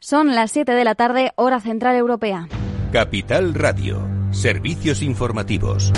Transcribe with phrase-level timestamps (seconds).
[0.00, 2.46] Son las 7 de la tarde, hora central europea.
[2.92, 5.92] Capital Radio, servicios informativos.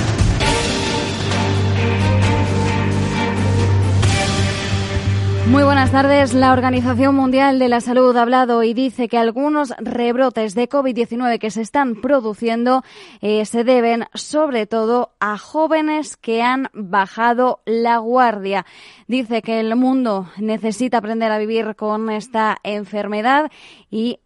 [5.50, 6.33] Muy buenas tardes.
[6.33, 11.41] La Organización Mundial de la Salud ha hablado y dice que algunos rebrotes de COVID-19
[11.41, 12.84] que se están produciendo
[13.20, 18.64] eh, se deben sobre todo a jóvenes que han bajado la guardia.
[19.09, 23.51] Dice que el mundo necesita aprender a vivir con esta enfermedad
[23.91, 24.20] y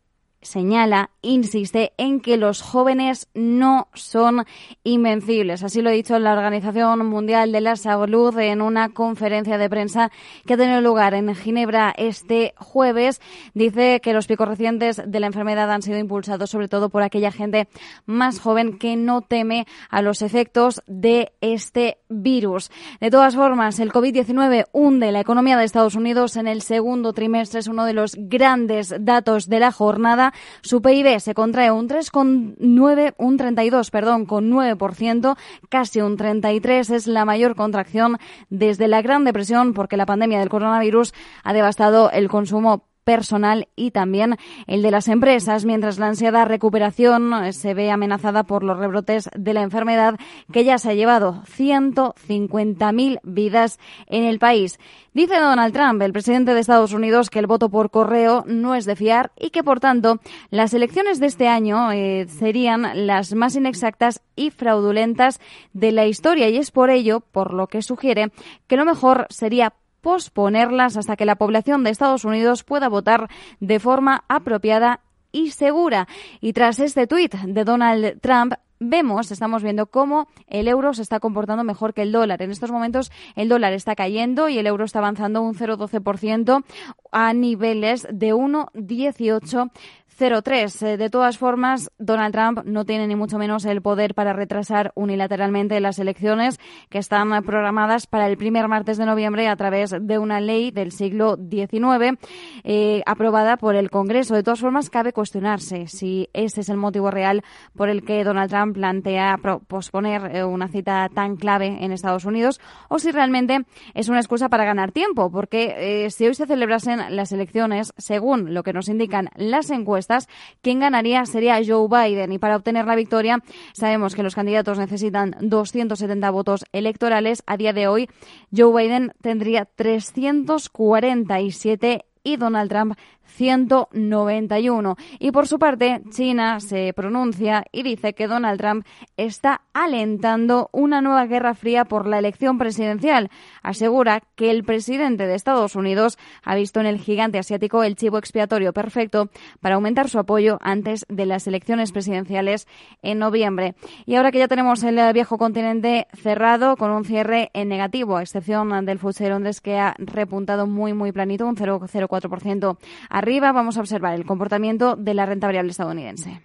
[0.44, 4.44] señala, insiste en que los jóvenes no son
[4.84, 5.62] invencibles.
[5.64, 10.12] Así lo ha dicho la Organización Mundial de la Salud en una conferencia de prensa
[10.46, 13.20] que ha tenido lugar en Ginebra este jueves.
[13.54, 17.32] Dice que los picos recientes de la enfermedad han sido impulsados sobre todo por aquella
[17.32, 17.68] gente
[18.06, 22.70] más joven que no teme a los efectos de este virus.
[23.00, 27.60] De todas formas, el COVID-19 hunde la economía de Estados Unidos en el segundo trimestre.
[27.60, 30.33] Es uno de los grandes datos de la jornada.
[30.62, 35.36] Su PIB se contrae un 3,9, un 32, perdón, con 9%,
[35.68, 38.18] casi un 33 es la mayor contracción
[38.50, 43.90] desde la Gran Depresión porque la pandemia del coronavirus ha devastado el consumo personal y
[43.90, 49.30] también el de las empresas, mientras la ansiada recuperación se ve amenazada por los rebrotes
[49.36, 50.18] de la enfermedad
[50.52, 54.78] que ya se ha llevado 150.000 vidas en el país.
[55.12, 58.84] Dice Donald Trump, el presidente de Estados Unidos, que el voto por correo no es
[58.84, 60.18] de fiar y que, por tanto,
[60.50, 65.40] las elecciones de este año eh, serían las más inexactas y fraudulentas
[65.72, 68.32] de la historia y es por ello, por lo que sugiere,
[68.66, 69.74] que lo mejor sería
[70.04, 75.00] posponerlas hasta que la población de Estados Unidos pueda votar de forma apropiada
[75.32, 76.06] y segura.
[76.42, 81.20] Y tras este tuit de Donald Trump, vemos, estamos viendo cómo el euro se está
[81.20, 82.42] comportando mejor que el dólar.
[82.42, 86.64] En estos momentos el dólar está cayendo y el euro está avanzando un 0,12%
[87.12, 89.70] a niveles de 1,18
[90.16, 90.82] 03.
[90.82, 94.92] Eh, de todas formas, Donald Trump no tiene ni mucho menos el poder para retrasar
[94.94, 100.18] unilateralmente las elecciones que están programadas para el primer martes de noviembre a través de
[100.18, 102.18] una ley del siglo XIX
[102.62, 104.34] eh, aprobada por el Congreso.
[104.34, 107.42] De todas formas, cabe cuestionarse si ese es el motivo real
[107.74, 109.38] por el que Donald Trump plantea
[109.68, 113.64] posponer eh, una cita tan clave en Estados Unidos o si realmente
[113.94, 118.62] es una excusa para ganar tiempo, porque si hoy se celebrasen las elecciones, según lo
[118.62, 120.28] que nos indican las encuestas,
[120.62, 122.32] quien ganaría sería Joe Biden.
[122.32, 123.42] Y para obtener la victoria,
[123.72, 127.42] sabemos que los candidatos necesitan 270 votos electorales.
[127.46, 128.10] A día de hoy,
[128.54, 132.94] Joe Biden tendría 347 y Donald Trump
[133.26, 134.96] 191.
[135.18, 138.86] Y por su parte, China se pronuncia y dice que Donald Trump
[139.16, 143.30] está alentando una nueva guerra fría por la elección presidencial.
[143.62, 148.18] Asegura que el presidente de Estados Unidos ha visto en el gigante asiático el chivo
[148.18, 149.30] expiatorio perfecto
[149.60, 152.66] para aumentar su apoyo antes de las elecciones presidenciales
[153.02, 153.74] en noviembre.
[154.06, 158.22] Y ahora que ya tenemos el viejo continente cerrado con un cierre en negativo, a
[158.22, 162.78] excepción del FTSE Londres que ha repuntado muy muy planito, un 0,04%
[163.14, 166.40] arriba, vamos a observar el comportamiento de la renta variable estadounidense.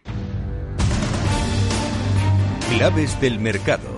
[2.77, 3.89] Claves del mercado.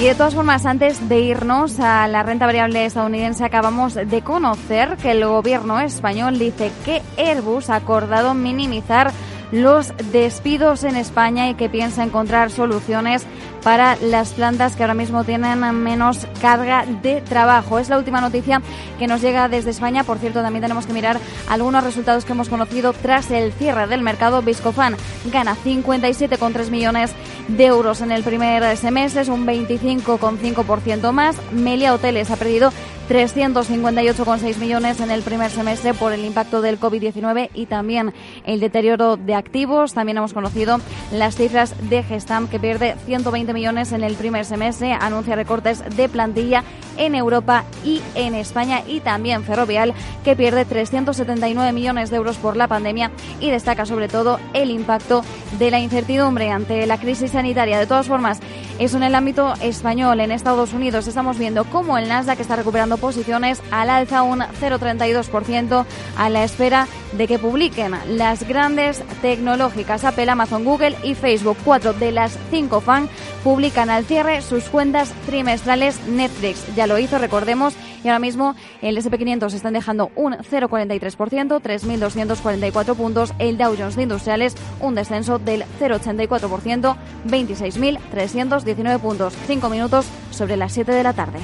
[0.00, 4.96] Y de todas formas, antes de irnos a la renta variable estadounidense, acabamos de conocer
[4.96, 9.12] que el gobierno español dice que Airbus ha acordado minimizar
[9.52, 13.26] los despidos en España y que piensa encontrar soluciones
[13.62, 17.78] para las plantas que ahora mismo tienen menos carga de trabajo.
[17.78, 18.62] Es la última noticia
[18.98, 20.04] que nos llega desde España.
[20.04, 21.18] Por cierto, también tenemos que mirar
[21.48, 24.42] algunos resultados que hemos conocido tras el cierre del mercado.
[24.42, 24.96] Viscofan
[25.26, 27.12] gana 57,3 millones
[27.48, 31.36] de euros en el primer semestre, es un 25,5% más.
[31.52, 32.72] Melia Hoteles ha perdido
[33.10, 38.14] 358,6 millones en el primer semestre por el impacto del COVID-19 y también
[38.46, 39.94] el deterioro de activos.
[39.94, 40.78] También hemos conocido
[41.10, 46.08] las cifras de Gestam que pierde 120 millones en el primer semestre, anuncia recortes de
[46.08, 46.62] plantilla
[46.98, 49.92] en Europa y en España y también Ferrovial
[50.22, 53.10] que pierde 379 millones de euros por la pandemia
[53.40, 55.24] y destaca sobre todo el impacto
[55.58, 57.80] de la incertidumbre ante la crisis sanitaria.
[57.80, 58.40] De todas formas,
[58.80, 60.20] eso en el ámbito español.
[60.20, 65.84] En Estados Unidos estamos viendo cómo el Nasdaq está recuperando posiciones al alza un 0,32%
[66.16, 71.56] a la espera de que publiquen las grandes tecnológicas Apple, Amazon, Google y Facebook.
[71.64, 73.08] Cuatro de las cinco FAN
[73.42, 76.74] publican al cierre sus cuentas trimestrales Netflix.
[76.74, 77.74] Ya lo hizo, recordemos,
[78.04, 83.32] y ahora mismo el SP500 están dejando un 0,43%, 3.244 puntos.
[83.38, 86.96] El Dow Jones de Industriales un descenso del 0,84%,
[87.26, 89.34] 26.319 puntos.
[89.46, 91.38] Cinco minutos sobre las 7 de la tarde.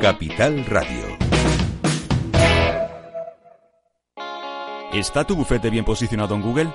[0.00, 1.07] Capital Radio.
[4.98, 6.70] ¿Está tu bufete bien posicionado en Google?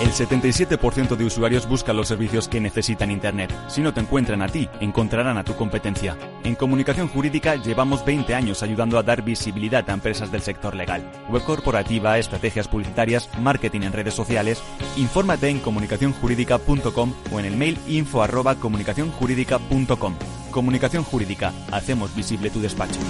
[0.00, 3.52] El 77% de usuarios buscan los servicios que necesitan Internet.
[3.66, 6.16] Si no te encuentran a ti, encontrarán a tu competencia.
[6.44, 11.10] En comunicación jurídica llevamos 20 años ayudando a dar visibilidad a empresas del sector legal.
[11.28, 14.62] Web corporativa, estrategias publicitarias, marketing en redes sociales.
[14.96, 20.14] Infórmate en comunicacionjurídica.com o en el mail info arroba comunicacionjurídica.com.
[20.52, 21.52] Comunicación Jurídica.
[21.72, 23.00] Hacemos visible tu despacho.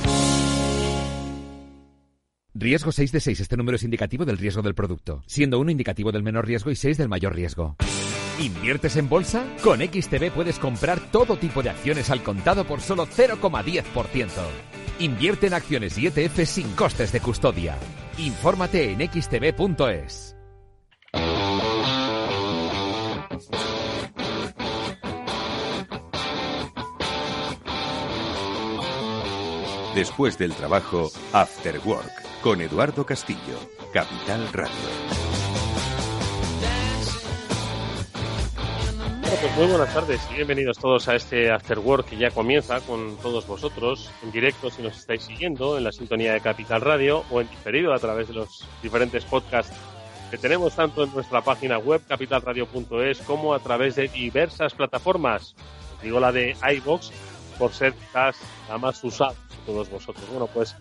[2.59, 3.41] Riesgo 6 de 6.
[3.41, 6.77] Este número es indicativo del riesgo del producto, siendo 1 indicativo del menor riesgo y
[6.77, 7.77] 6 del mayor riesgo.
[8.41, 9.45] ¿Inviertes en bolsa?
[9.63, 14.29] Con XTB puedes comprar todo tipo de acciones al contado por solo 0,10%.
[15.01, 17.77] Invierte en acciones y ETF sin costes de custodia.
[18.19, 20.37] Infórmate en xtb.es.
[29.95, 33.59] Después del trabajo, After Work, con Eduardo Castillo,
[33.93, 34.71] Capital Radio.
[39.21, 42.81] Bueno, pues muy buenas tardes y bienvenidos todos a este After Work que ya comienza
[42.83, 47.25] con todos vosotros en directo si nos estáis siguiendo en la sintonía de Capital Radio
[47.33, 49.77] o en diferido a través de los diferentes podcasts
[50.31, 55.57] que tenemos tanto en nuestra página web capitalradio.es como a través de diversas plataformas.
[56.01, 57.11] Digo la de iBox
[57.59, 58.37] por ser quizás
[58.69, 60.25] la más usada de todos vosotros.
[60.31, 60.77] Bueno, pues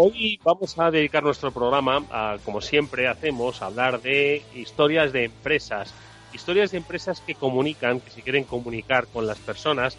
[0.00, 5.24] hoy vamos a dedicar nuestro programa a, como siempre hacemos, a hablar de historias de
[5.24, 5.92] empresas.
[6.32, 9.98] Historias de empresas que comunican, que se quieren comunicar con las personas,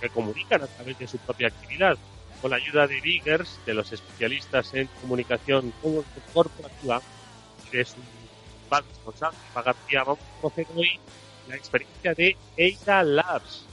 [0.00, 1.98] que comunican a través de su propia actividad.
[2.40, 5.72] Con la ayuda de Biggers, de los especialistas en comunicación
[6.32, 7.02] corporativa,
[7.70, 8.04] que es un
[8.70, 9.36] responsable,
[9.92, 11.00] vamos a conocer hoy
[11.48, 13.66] la experiencia de Eida Labs.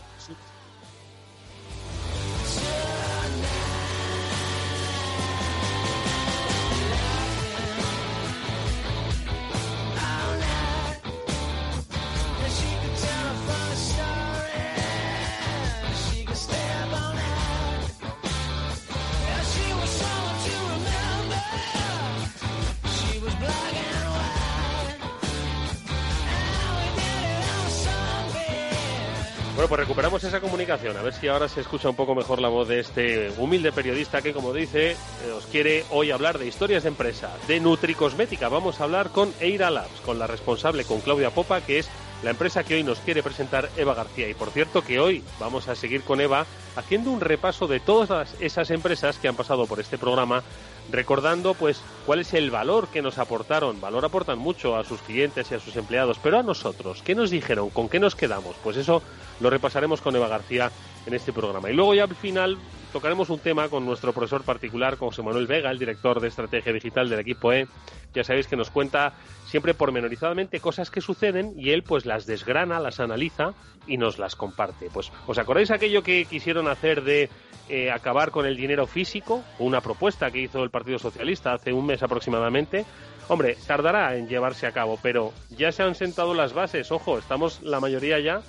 [29.58, 32.48] Bueno, pues recuperamos esa comunicación, a ver si ahora se escucha un poco mejor la
[32.48, 36.84] voz de este humilde periodista que, como dice, eh, os quiere hoy hablar de historias
[36.84, 38.50] de empresa, de Nutricosmética.
[38.50, 41.90] Vamos a hablar con Eira Labs, con la responsable, con Claudia Popa, que es
[42.22, 44.30] la empresa que hoy nos quiere presentar Eva García.
[44.30, 46.46] Y por cierto que hoy vamos a seguir con Eva
[46.76, 50.44] haciendo un repaso de todas esas empresas que han pasado por este programa
[50.92, 53.82] recordando pues cuál es el valor que nos aportaron.
[53.82, 57.30] Valor aportan mucho a sus clientes y a sus empleados, pero a nosotros, ¿qué nos
[57.32, 57.70] dijeron?
[57.72, 58.56] ¿Con qué nos quedamos?
[58.64, 59.02] Pues eso
[59.40, 60.72] lo repasaremos con Eva García
[61.06, 61.70] en este programa.
[61.70, 62.58] Y luego ya al final
[62.92, 67.10] tocaremos un tema con nuestro profesor particular, José Manuel Vega, el director de estrategia digital
[67.10, 67.68] del equipo E.
[68.14, 69.14] Ya sabéis que nos cuenta
[69.46, 73.54] siempre pormenorizadamente cosas que suceden y él pues las desgrana, las analiza
[73.86, 74.90] y nos las comparte.
[74.92, 77.30] Pues, ¿os acordáis aquello que quisieron hacer de
[77.70, 79.44] eh, acabar con el dinero físico?
[79.60, 82.86] Una propuesta que hizo el Partido Socialista hace un mes aproximadamente.
[83.30, 86.92] Hombre, tardará en llevarse a cabo, pero ya se han sentado las bases.
[86.92, 88.42] Ojo, estamos la mayoría ya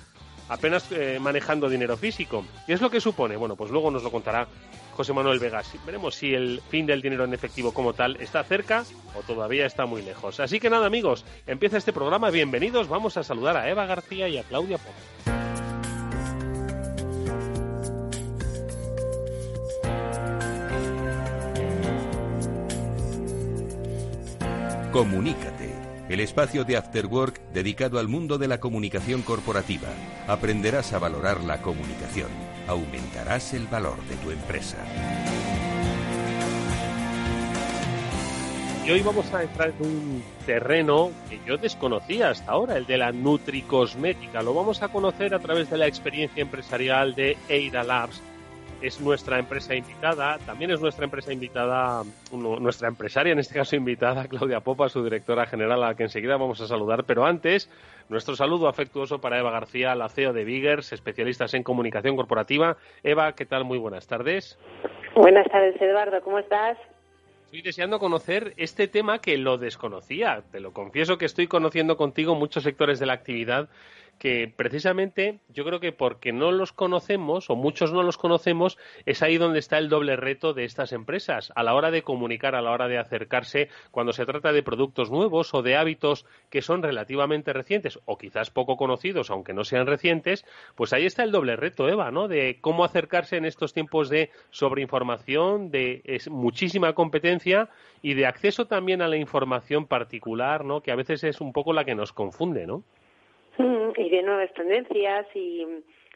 [0.49, 2.45] apenas eh, manejando dinero físico.
[2.65, 3.37] ¿Qué es lo que supone?
[3.37, 4.47] Bueno, pues luego nos lo contará
[4.93, 5.71] José Manuel Vegas.
[5.85, 8.83] Veremos si el fin del dinero en efectivo como tal está cerca
[9.15, 10.39] o todavía está muy lejos.
[10.39, 12.29] Así que nada, amigos, empieza este programa.
[12.29, 12.89] Bienvenidos.
[12.89, 14.93] Vamos a saludar a Eva García y a Claudia Pop.
[24.91, 25.58] Comunícate,
[26.09, 29.89] el espacio de After Work dedicado al mundo de la comunicación corporativa.
[30.27, 32.29] Aprenderás a valorar la comunicación,
[32.67, 34.77] aumentarás el valor de tu empresa.
[38.87, 42.97] Y hoy vamos a entrar en un terreno que yo desconocía hasta ahora, el de
[42.97, 44.41] la nutricosmética.
[44.41, 48.19] Lo vamos a conocer a través de la experiencia empresarial de Eida Labs,
[48.81, 54.27] es nuestra empresa invitada, también es nuestra empresa invitada, nuestra empresaria en este caso invitada,
[54.27, 57.03] Claudia Popa, su directora general, a la que enseguida vamos a saludar.
[57.03, 57.69] Pero antes,
[58.07, 62.77] nuestro saludo afectuoso para Eva García, la CEO de Biggers, especialistas en comunicación corporativa.
[63.03, 63.65] Eva, ¿qué tal?
[63.65, 64.57] Muy buenas tardes.
[65.15, 66.77] Buenas tardes, Eduardo, ¿cómo estás?
[67.45, 70.43] Estoy deseando conocer este tema que lo desconocía.
[70.51, 73.69] Te lo confieso que estoy conociendo contigo muchos sectores de la actividad
[74.19, 79.23] que precisamente yo creo que porque no los conocemos o muchos no los conocemos, es
[79.23, 82.61] ahí donde está el doble reto de estas empresas a la hora de comunicar, a
[82.61, 86.83] la hora de acercarse cuando se trata de productos nuevos o de hábitos que son
[86.83, 90.45] relativamente recientes o quizás poco conocidos, aunque no sean recientes,
[90.75, 92.27] pues ahí está el doble reto, Eva, ¿no?
[92.27, 97.69] De cómo acercarse en estos tiempos de sobreinformación, de muchísima competencia
[98.01, 100.81] y de acceso también a la información particular, ¿no?
[100.81, 102.83] Que a veces es un poco la que nos confunde, ¿no?
[103.59, 105.67] Mm, y de nuevas tendencias y,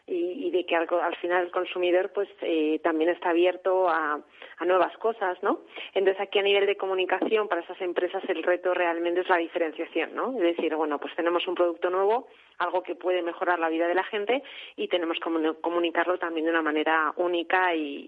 [0.07, 4.21] y, de que al, final el consumidor pues eh, también está abierto a,
[4.59, 5.59] a, nuevas cosas, ¿no?
[5.93, 10.15] Entonces aquí a nivel de comunicación para esas empresas el reto realmente es la diferenciación,
[10.15, 10.31] ¿no?
[10.37, 13.95] Es decir, bueno, pues tenemos un producto nuevo, algo que puede mejorar la vida de
[13.95, 14.41] la gente
[14.77, 18.05] y tenemos que comunicarlo también de una manera única y,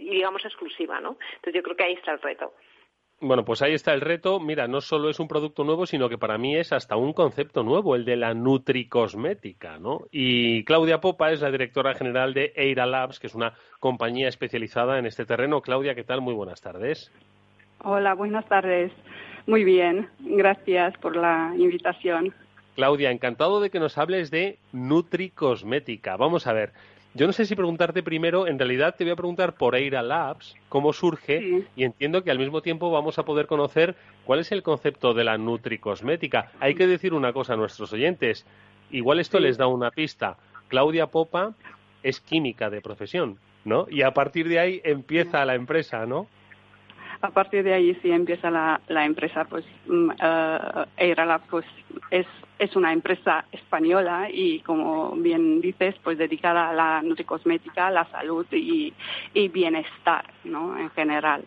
[0.00, 1.18] y digamos exclusiva, ¿no?
[1.36, 2.54] Entonces yo creo que ahí está el reto.
[3.20, 4.38] Bueno, pues ahí está el reto.
[4.38, 7.64] Mira, no solo es un producto nuevo, sino que para mí es hasta un concepto
[7.64, 10.02] nuevo, el de la nutricosmética, ¿no?
[10.12, 15.00] Y Claudia Popa es la directora general de Eira Labs, que es una compañía especializada
[15.00, 15.62] en este terreno.
[15.62, 16.20] Claudia, ¿qué tal?
[16.20, 17.10] Muy buenas tardes.
[17.82, 18.92] Hola, buenas tardes.
[19.48, 22.32] Muy bien, gracias por la invitación.
[22.76, 26.16] Claudia, encantado de que nos hables de nutricosmética.
[26.16, 26.72] Vamos a ver,
[27.14, 30.54] yo no sé si preguntarte primero, en realidad te voy a preguntar por Eira Labs,
[30.68, 34.62] cómo surge, y entiendo que al mismo tiempo vamos a poder conocer cuál es el
[34.62, 36.52] concepto de la nutricosmética.
[36.60, 38.46] Hay que decir una cosa a nuestros oyentes,
[38.90, 40.36] igual esto les da una pista.
[40.68, 41.54] Claudia Popa
[42.02, 43.86] es química de profesión, ¿no?
[43.90, 46.28] Y a partir de ahí empieza la empresa, ¿no?
[47.20, 50.12] A partir de ahí sí empieza la, la empresa, pues uh,
[51.50, 51.64] pues
[52.10, 52.26] es,
[52.58, 58.46] es una empresa española y como bien dices, pues dedicada a la nutricosmética, la salud
[58.52, 58.92] y,
[59.34, 60.78] y bienestar, ¿no?
[60.78, 61.44] En general.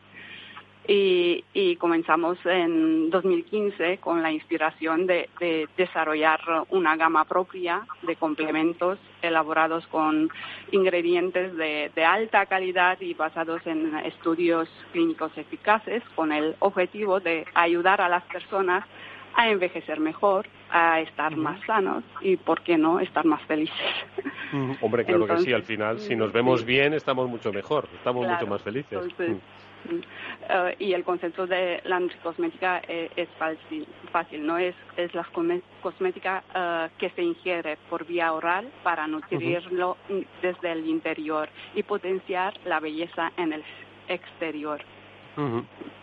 [0.88, 5.30] Y, comenzamos en 2015 con la inspiración de,
[5.78, 10.30] desarrollar una gama propia de complementos elaborados con
[10.72, 18.02] ingredientes de, alta calidad y basados en estudios clínicos eficaces con el objetivo de ayudar
[18.02, 18.84] a las personas
[19.34, 23.76] a envejecer mejor, a estar más sanos y, ¿por qué no?, estar más felices.
[24.82, 28.48] Hombre, claro que sí, al final, si nos vemos bien, estamos mucho mejor, estamos mucho
[28.48, 29.00] más felices.
[29.90, 34.58] Eh, y el concepto de la cosmética eh, es fácil, fácil, ¿no?
[34.58, 35.26] Es, es la
[35.82, 39.98] cosmética eh, que se ingiere por vía oral para nutrirlo
[40.42, 43.64] desde el interior y potenciar la belleza en el
[44.08, 44.82] exterior.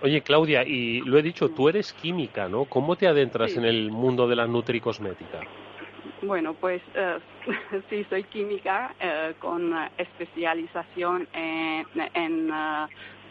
[0.01, 2.65] Oye, Claudia, y lo he dicho, tú eres química, ¿no?
[2.65, 5.41] ¿Cómo te adentras en el mundo de la nutricosmética?
[6.23, 6.81] Bueno, pues
[7.91, 8.95] sí, soy química
[9.39, 12.51] con especialización en, en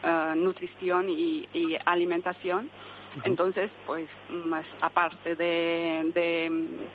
[0.03, 1.47] eh, nutrición y,
[1.85, 2.69] alimentación.
[3.23, 6.11] Entonces, pues, más aparte de,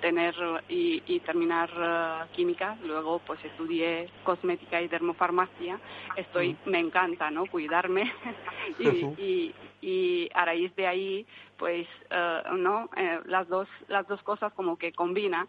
[0.00, 0.34] tener
[0.68, 5.80] y, terminar eh, química, luego pues estudié cosmética y dermofarmacia.
[6.16, 7.46] Estoy, me encanta, ¿no?
[7.46, 8.12] Cuidarme
[8.78, 11.26] y, y, a raíz de ahí,
[11.58, 12.88] pues, uh, ¿no?
[13.24, 15.48] las dos las dos cosas como que combina.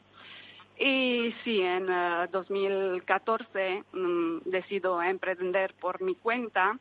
[0.80, 1.88] Y sí, en
[2.32, 6.80] 2014 mm, decido emprender por mi cuenta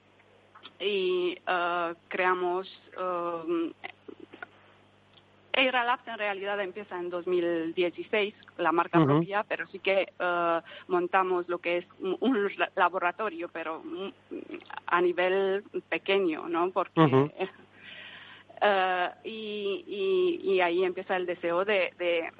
[0.83, 3.71] y uh, creamos uh,
[5.55, 10.61] Labs en realidad empieza en 2016, la marca propia, pero sí que uh,
[10.91, 13.83] montamos lo que es un, laboratorio, pero
[14.87, 16.71] a nivel pequeño, ¿no?
[16.71, 17.31] Porque uh,
[19.25, 22.31] y, y, ahí empieza el deseo de, de,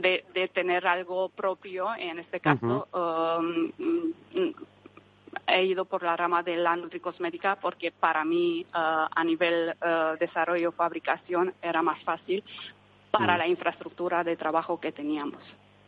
[0.00, 2.86] de, de, tener algo propio, en este caso,
[5.54, 10.18] he ido por la rama de la nutricosmética porque para mí eh, a nivel uh,
[10.18, 12.42] desarrollo fabricación era más fácil
[13.10, 13.38] para mm.
[13.38, 15.42] la infraestructura de trabajo que teníamos.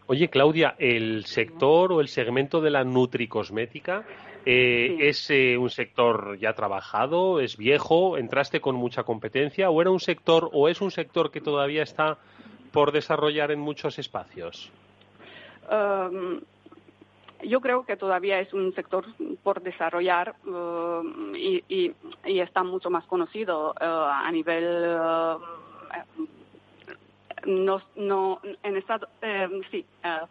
[0.07, 4.05] Oye, Claudia, ¿el sector o el segmento de la nutricosmética
[4.45, 10.01] eh, es un sector ya trabajado, es viejo, entraste con mucha competencia o era un
[10.01, 12.19] sector o es un sector que todavía está
[12.73, 14.73] por desarrollar en muchos espacios?
[15.71, 16.41] Um,
[17.43, 19.05] yo creo que todavía es un sector
[19.43, 21.95] por desarrollar uh, y,
[22.25, 25.39] está mucho más conocido uh, a nivel uh,
[27.45, 29.09] no, no en estado
[29.71, 29.85] sí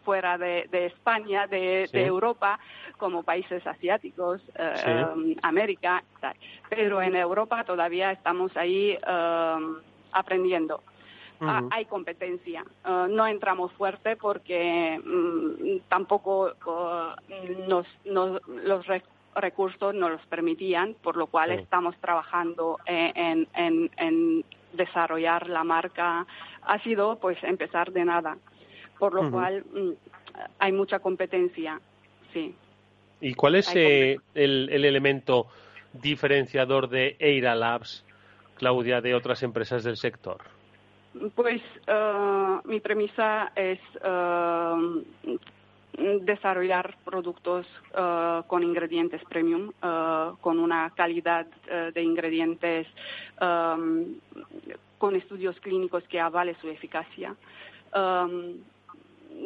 [0.06, 2.58] fuera de, España de, Europa
[2.98, 6.03] como países asiáticos um, América
[6.70, 9.75] pero en Europa todavía estamos ahí um,
[11.42, 12.64] Ah, hay competencia.
[12.84, 17.16] Ah, no entramos fuerte porque mm, tampoco ah,
[17.68, 18.86] nos, los
[19.36, 26.26] recursos no los permitían, por lo cual estamos trabajando en, en, desarrollar la marca.
[26.64, 28.38] Ha sido pues empezar de nada
[29.02, 29.92] por lo cual mm,
[30.60, 31.82] hay mucha competencia,
[32.32, 32.54] sí.
[33.20, 35.48] ¿Y cuál es el, el, elemento
[35.92, 38.06] diferenciador de Eira Labs,
[38.54, 40.42] Claudia, de otras empresas del sector?
[41.36, 41.62] Pues
[42.65, 43.80] mi premisa es
[45.98, 52.88] desarrollar productos uh, con ingredientes premium, uh, con una calidad uh, de ingredientes
[54.98, 57.36] con estudios clínicos que avale su eficacia.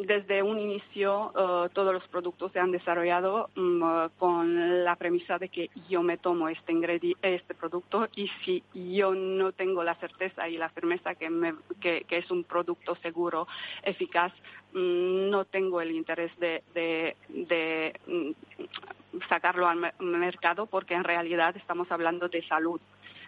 [0.04, 5.38] Desde un inicio uh, todos los productos se han desarrollado mm, uh, con la premisa
[5.38, 10.48] de que yo me tomo este, este producto y si yo no tengo la certeza
[10.48, 11.30] y la firmeza que,
[11.80, 13.46] que, es un producto seguro,
[13.82, 14.32] eficaz,
[14.72, 18.30] mm, no tengo el interés de, de, mm,
[19.28, 22.80] sacarlo al mercado porque en realidad estamos hablando de salud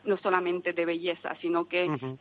[0.04, 2.16] no solamente de belleza, sino que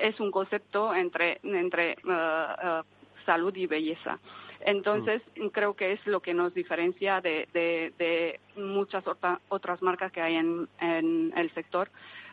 [0.00, 2.82] es un concepto entre, entre uh,
[3.28, 4.18] salud y belleza.
[4.60, 5.48] Entonces, mm.
[5.48, 9.04] creo que es lo que nos diferencia de, muchas
[9.48, 11.90] otras marcas que hay en, el sector,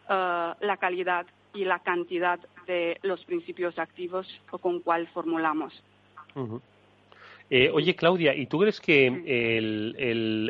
[0.10, 4.26] uh, la calidad y la cantidad de los principios activos
[4.62, 5.74] con cual formulamos.
[7.50, 9.10] Eh, oye, Claudia, ¿y tú crees que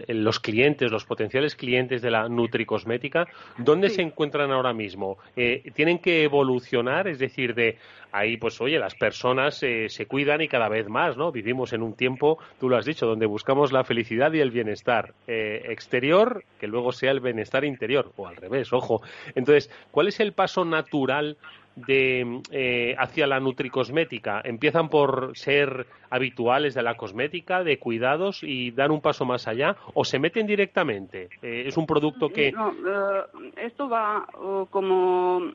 [0.08, 5.18] los clientes, los potenciales clientes de la nutricosmética, dónde se encuentran ahora mismo?
[5.36, 7.08] Eh, ¿Tienen que evolucionar?
[7.08, 7.78] Es decir, de
[8.14, 11.34] ahí, pues oye, las personas eh, se cuidan y cada vez más, ¿no?
[11.34, 15.14] Vivimos en un tiempo, tú lo has dicho, donde buscamos la felicidad y el bienestar
[15.28, 19.02] exterior, que luego sea el bienestar interior, o al revés, ojo.
[19.36, 21.38] Entonces, ¿cuál es el paso natural
[21.76, 28.72] de eh, hacia la nutricosmética empiezan por ser habituales de la cosmética, de cuidados y
[28.72, 31.30] dan un paso más allá o se meten directamente.
[31.42, 33.24] Eh, es un producto que no, eh,
[33.58, 35.52] esto va uh, como uh,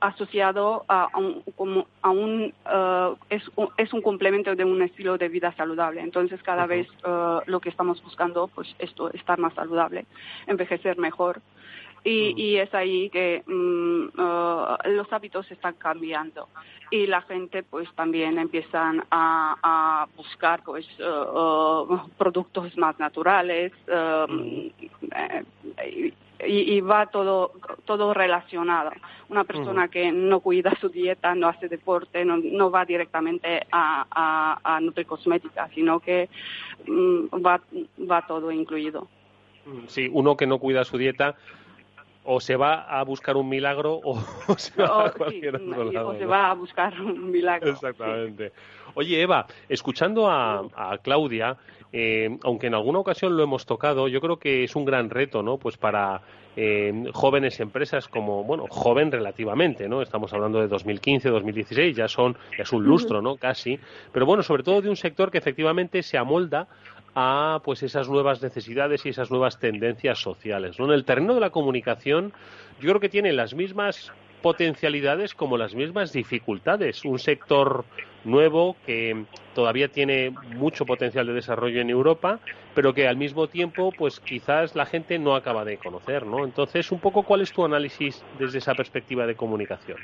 [0.00, 3.42] asociado a, un, como a un, uh, es,
[3.76, 6.00] es, un complemento de un estilo de vida saludable.
[6.00, 6.88] Entonces, cada vez
[7.46, 10.06] lo que estamos buscando, pues esto, estar más saludable,
[10.46, 11.40] envejecer mejor,
[12.04, 16.48] y, es ahí que mm, uh, los hábitos están cambiando.
[16.90, 24.70] Y la gente pues también empiezan a, buscar pues uh, uh, productos más naturales um,
[25.10, 26.12] eh,
[26.46, 27.52] y, va todo
[27.86, 28.90] todo relacionado.
[29.30, 34.06] Una persona que no cuida su dieta no hace deporte no, no va directamente a,
[34.10, 36.28] a, a nutricosmética sino que
[36.86, 37.60] mm, va
[38.08, 39.08] va todo incluido.
[39.86, 41.34] Sí uno que no cuida su dieta
[42.24, 44.18] o se va a buscar un milagro o,
[44.56, 46.08] se va a cualquier otro lado.
[46.08, 47.70] O se va a buscar un milagro.
[47.70, 48.52] Exactamente.
[48.94, 51.56] Oye, Eva, escuchando a, Claudia,
[51.92, 55.42] eh, aunque en alguna ocasión lo hemos tocado, yo creo que es un gran reto,
[55.42, 55.58] ¿no?
[55.58, 56.22] Pues para
[56.56, 60.02] eh, jóvenes empresas como, bueno, joven relativamente, ¿no?
[60.02, 63.36] Estamos hablando de 2015, 2016, ya son, ya es un lustro, ¿no?
[63.36, 63.78] Casi.
[64.12, 66.68] Pero bueno, sobre todo de un sector que efectivamente se amolda
[67.14, 70.78] a pues esas nuevas necesidades y esas nuevas tendencias sociales.
[70.78, 72.32] En el terreno de la comunicación,
[72.80, 77.04] yo creo que tiene las mismas potencialidades como las mismas dificultades.
[77.04, 77.84] Un sector
[78.24, 79.24] nuevo que
[79.54, 82.40] todavía tiene mucho potencial de desarrollo en Europa,
[82.74, 86.44] pero que al mismo tiempo, pues quizás la gente no acaba de conocer, ¿no?
[86.44, 89.98] Entonces, un poco, ¿cuál es tu análisis desde esa perspectiva de comunicación?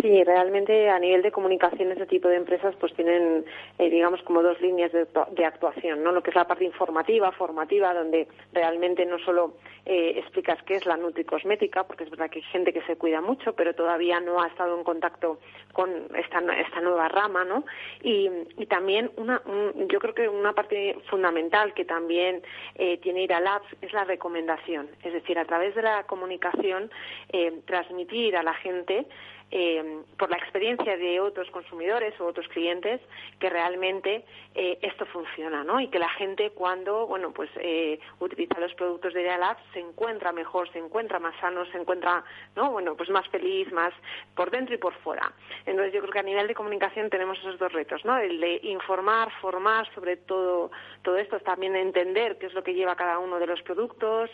[0.00, 3.44] Sí, realmente a nivel de comunicación ese tipo de empresas pues tienen,
[3.78, 6.10] eh, digamos, como dos líneas de, actuación, ¿no?
[6.10, 9.54] Lo que es la parte informativa, formativa, donde realmente no solo
[9.84, 13.20] eh, explicas qué es la nutricosmética, porque es verdad que hay gente que se cuida
[13.20, 15.38] mucho, pero todavía no ha estado en contacto
[15.72, 17.64] con esta, esta nueva rama, ¿no?
[18.02, 19.42] Y, y también una,
[19.88, 22.42] yo creo que una parte fundamental que también
[22.76, 26.90] eh, tiene ir a Labs es la recomendación, es decir, a través de la comunicación
[27.66, 29.06] transmitir a la gente
[29.56, 33.00] eh, por la experiencia de otros consumidores o otros clientes
[33.38, 35.78] que realmente eh, esto funciona, ¿no?
[35.78, 40.32] Y que la gente cuando, bueno, pues eh, utiliza los productos de Idealab se encuentra
[40.32, 42.24] mejor, se encuentra más sano, se encuentra,
[42.56, 42.72] ¿no?
[42.72, 43.94] Bueno, pues más feliz, más
[44.34, 45.32] por dentro y por fuera.
[45.66, 48.18] Entonces yo creo que a nivel de comunicación tenemos esos dos retos, ¿no?
[48.18, 52.96] El de informar, formar sobre todo todo esto, también entender qué es lo que lleva
[52.96, 54.30] cada uno de los productos,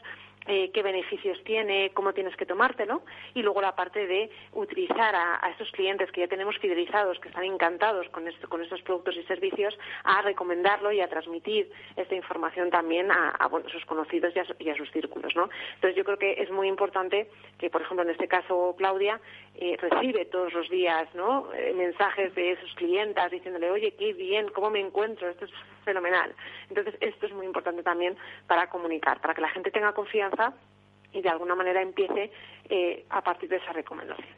[0.47, 3.03] eh, qué beneficios tiene, cómo tienes que tomártelo,
[3.35, 7.45] y luego la parte de utilizar a, esos clientes que ya tenemos fidelizados, que están
[7.45, 12.71] encantados con, esto, con estos productos y servicios, a recomendarlo y a transmitir esta información
[12.71, 15.33] también a, a sus conocidos y a, sus círculos.
[15.35, 19.21] Entonces yo creo que es muy importante que, por ejemplo, en este caso Claudia
[19.57, 21.53] eh, recibe todos los días ¿no?
[21.53, 25.51] Eh, mensajes de sus clientes diciéndole, oye, qué bien, cómo me encuentro, esto es
[25.85, 26.35] fenomenal.
[26.69, 30.55] Entonces esto es muy importante también para comunicar, para que la gente tenga confianza
[31.13, 32.31] y de alguna manera empiece
[32.69, 34.29] eh, a partir de esa recomendación.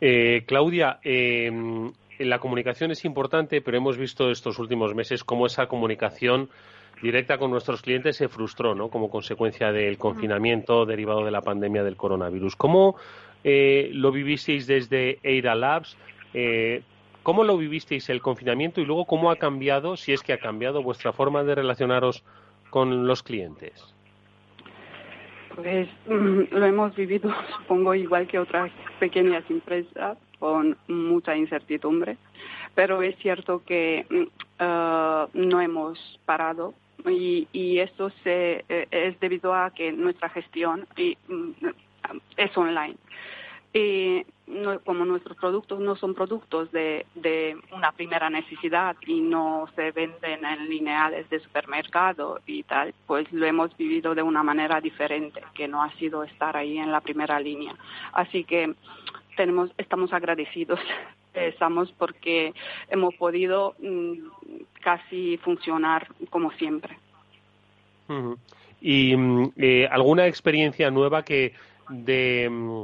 [0.00, 5.66] Eh, Claudia, em, la comunicación es importante, pero hemos visto estos últimos meses cómo esa
[5.66, 6.48] comunicación
[7.02, 8.88] directa con nuestros clientes se frustró, ¿no?
[8.88, 12.54] Como consecuencia del confinamiento derivado de la pandemia del coronavirus.
[12.54, 12.96] ¿Cómo
[13.44, 15.96] eh, lo vivisteis desde Eira Labs?
[16.34, 16.82] Eh,
[17.22, 20.82] ¿Cómo lo vivisteis el confinamiento y luego cómo ha cambiado, si es que ha cambiado,
[20.82, 22.24] vuestra forma de relacionaros
[22.70, 23.94] con los clientes?
[25.54, 32.16] Pues mm, lo hemos vivido, supongo, igual que otras pequeñas empresas, con mucha incertidumbre,
[32.74, 36.74] pero es cierto que eh, no hemos parado
[37.06, 40.86] y, y esto se, eh, es debido a que nuestra gestión
[41.28, 41.68] mm,
[42.36, 42.96] es online.
[43.74, 44.26] Y
[44.84, 50.44] como nuestros productos no son productos de, de, una primera necesidad y no se venden
[50.44, 55.68] en lineales de supermercado y tal, pues lo hemos vivido de una manera diferente, que
[55.68, 57.74] no ha sido estar ahí en la primera línea.
[58.12, 58.74] Así que
[59.36, 60.80] tenemos, estamos agradecidos,
[61.34, 62.52] estamos porque
[62.90, 64.14] hemos podido mm,
[64.82, 66.98] casi funcionar como siempre.
[68.82, 71.54] ¿Y mm, eh, alguna experiencia nueva que
[71.92, 72.82] de mm,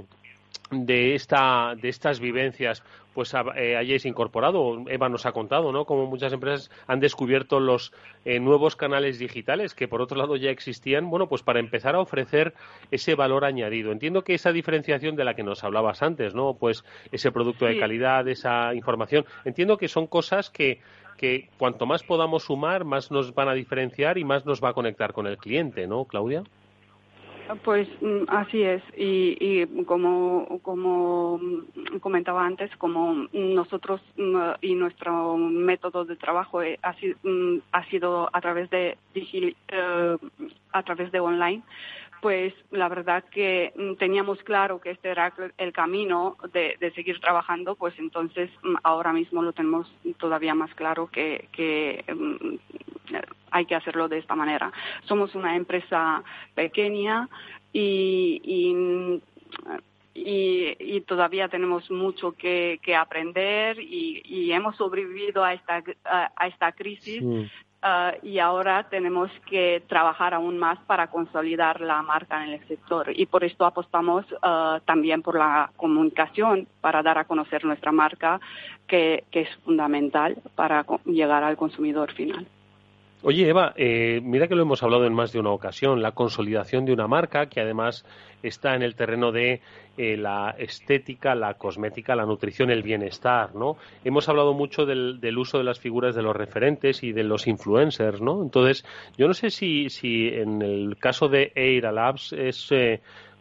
[0.71, 2.83] de, esta, de estas vivencias
[3.15, 4.85] pues eh, hayáis incorporado.
[4.87, 5.87] Eva nos ha contado, ¿no?
[5.87, 7.93] Como muchas empresas han descubierto los
[8.25, 12.01] eh, nuevos canales digitales que por otro lado ya existían, bueno, pues para empezar a
[12.01, 12.55] ofrecer
[12.93, 13.91] ese valor añadido.
[13.91, 16.55] Entiendo que esa diferenciación de la que nos hablabas antes, ¿no?
[16.55, 20.81] Pues ese producto de calidad, esa información, entiendo que son cosas que
[21.17, 24.73] que cuanto más podamos sumar, más nos van a diferenciar y más nos va a
[24.73, 26.45] conectar con el cliente, ¿no, Claudia?
[27.65, 31.41] Pues mm, así es, y, y como, como
[32.01, 38.29] comentaba antes, como nosotros mm, y nuestro método de trabajo eh, ha, mm, ha sido
[38.35, 40.17] a través de eh,
[40.73, 41.63] a través de online,
[42.21, 47.95] pues la verdad que teníamos claro que este era el camino de, seguir trabajando, pues
[47.99, 48.51] entonces
[48.83, 52.05] ahora mismo lo tenemos todavía más claro que, que
[53.51, 54.73] hay que hacerlo de esta manera.
[55.05, 56.23] Somos una empresa
[56.55, 57.29] pequeña
[57.73, 58.41] y,
[60.15, 67.23] y todavía tenemos mucho que, aprender y, hemos sobrevivido a esta, a, esta crisis
[67.83, 73.11] ah, y ahora tenemos que trabajar aún más para consolidar la marca en el sector
[73.15, 78.41] y por esto apostamos ah, también por la comunicación para dar a conocer nuestra marca
[78.87, 82.47] que es fundamental para llegar al consumidor final.
[83.23, 86.85] Oye, Eva, eh, mira que lo hemos hablado en más de una ocasión, la consolidación
[86.85, 88.05] de una marca que además
[88.45, 89.61] está en el terreno de
[89.97, 93.77] eh, la estética, la cosmética, la nutrición, el bienestar, ¿no?
[94.05, 98.21] Hemos hablado mucho del, uso de las figuras de los referentes y de los influencers,
[98.21, 98.41] ¿no?
[98.41, 98.85] Entonces,
[99.17, 102.73] yo no sé si, si en el caso de Eira Labs es...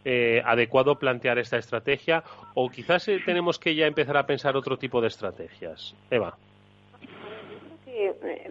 [0.10, 5.02] Eh, adecuado plantear esta estrategia o quizás tenemos que ya empezar a pensar otro tipo
[5.02, 5.96] de estrategias.
[6.10, 6.38] Eva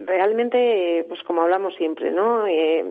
[0.05, 2.45] realmente, pues como hablamos siempre, ¿no?
[2.47, 2.85] Eh,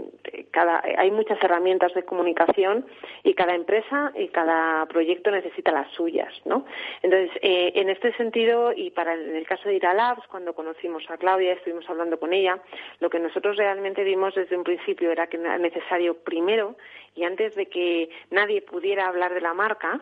[0.51, 2.87] cada, hay muchas herramientas de comunicación
[3.23, 6.65] y cada empresa y cada proyecto necesita las suyas, ¿no?
[7.03, 11.05] Entonces, eh, en este sentido, y para el, el caso de Ira Labs, cuando conocimos
[11.11, 12.59] a Claudia, estuvimos hablando con ella,
[13.01, 16.77] lo que nosotros realmente vimos desde un principio era que era necesario primero,
[17.15, 20.01] y antes de que nadie pudiera hablar de la marca,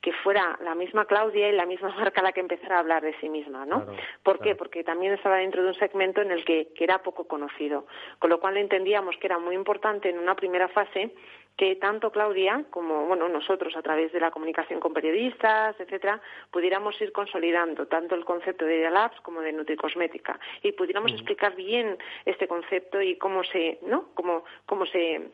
[0.00, 3.14] que fuera la misma Claudia y la misma marca la que empezara a hablar de
[3.20, 3.86] sí misma, ¿no?
[4.22, 4.54] ¿Por qué?
[4.54, 7.86] Porque también estaba dentro de un segmento en el que, era poco conocido,
[8.18, 11.14] con lo cual entendíamos que era muy importante en una primera fase
[11.56, 16.98] que tanto Claudia como bueno nosotros a través de la comunicación con periodistas, etcétera, pudiéramos
[17.02, 22.48] ir consolidando tanto el concepto de Labs como de Nutricosmética y pudiéramos explicar bien este
[22.48, 24.08] concepto y cómo se, ¿no?
[24.14, 25.32] Cómo, cómo se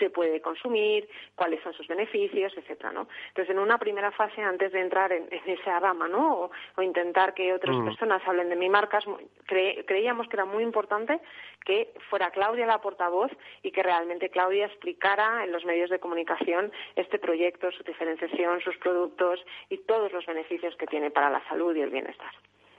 [0.00, 3.06] se puede consumir, cuáles son sus beneficios, etcétera, ¿no?
[3.28, 6.50] Entonces, en una primera fase, antes de entrar en, esa rama, ¿no?
[6.76, 7.84] O, intentar que otras mm.
[7.84, 8.98] personas hablen de mi marca,
[9.86, 11.20] creíamos que era muy importante
[11.64, 13.30] que fuera Claudia la portavoz
[13.62, 18.76] y que realmente Claudia explicara en los medios de comunicación este proyecto, su diferenciación, sus
[18.78, 22.32] productos y todos los beneficios que tiene para la salud y el bienestar.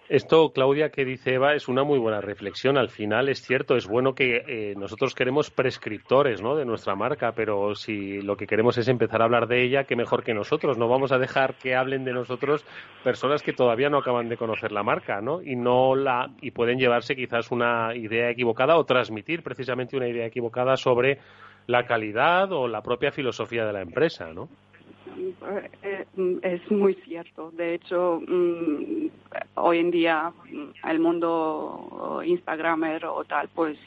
[0.10, 2.78] Esto, Claudia, que dice Eva, es una muy buena reflexión.
[2.78, 6.56] Al final es cierto, es bueno que eh, nosotros queremos prescriptores ¿no?
[6.56, 9.96] de nuestra marca, pero si lo que queremos es empezar a hablar de ella, qué
[9.96, 10.78] mejor que nosotros.
[10.78, 12.66] No vamos a dejar que hablen de nosotros
[13.04, 15.42] personas que todavía no acaban de conocer la marca, ¿no?
[15.42, 20.26] Y no la y pueden llevarse quizás una idea equivocada o transmitir precisamente una idea
[20.26, 21.20] equivocada sobre
[21.68, 24.50] la calidad o la propia filosofía de la empresa, ¿no?
[25.84, 26.06] Eh,
[26.41, 27.52] es muy cierto.
[27.52, 29.08] De hecho, mm,
[29.56, 33.78] hoy en día mm, el mundo Instagramer o tal, pues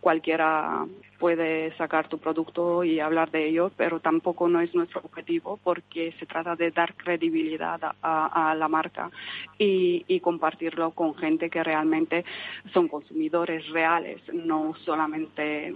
[0.00, 0.86] cualquiera
[1.18, 6.14] puede sacar tu producto y hablar de ello, pero tampoco no es nuestro objetivo porque
[6.18, 9.10] se trata de dar credibilidad a, la marca
[9.58, 12.24] y, compartirlo con gente que realmente
[12.72, 15.74] son consumidores reales, no solamente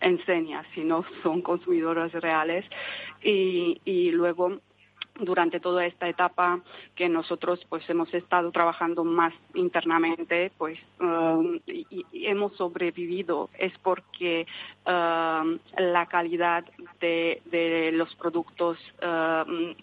[0.00, 2.64] enseña, sino son consumidores reales.
[3.22, 4.60] Y, y luego
[5.18, 6.60] durante toda esta etapa
[6.94, 14.46] que nosotros pues hemos estado trabajando más internamente pues um, y, hemos sobrevivido es porque
[14.86, 16.64] um, la calidad
[17.00, 19.74] de, de los productos um,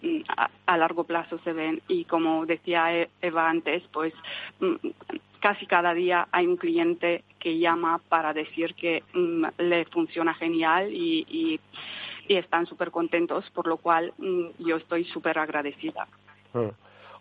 [0.66, 1.82] a, largo plazo se ven.
[1.88, 4.12] Y como decía e-, Eva antes pues
[5.40, 10.92] casi cada día hay un cliente que llama para decir que mm, le funciona genial
[10.92, 11.60] y, y,
[12.36, 16.06] están súper contentos, por lo cual mm, yo estoy súper agradecida.
[16.54, 16.70] Ah.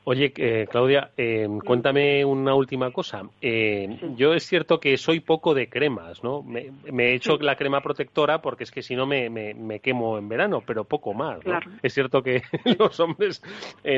[0.05, 3.23] Oye, eh, Claudia, eh, cuéntame una última cosa.
[3.41, 6.41] Eh, yo es cierto que soy poco de cremas, ¿no?
[6.41, 10.29] Me, he hecho la crema protectora porque es que si no me, me, quemo en
[10.29, 11.45] verano, pero poco más.
[11.45, 11.59] ¿no?
[11.83, 12.41] Es cierto que
[12.79, 13.43] los hombres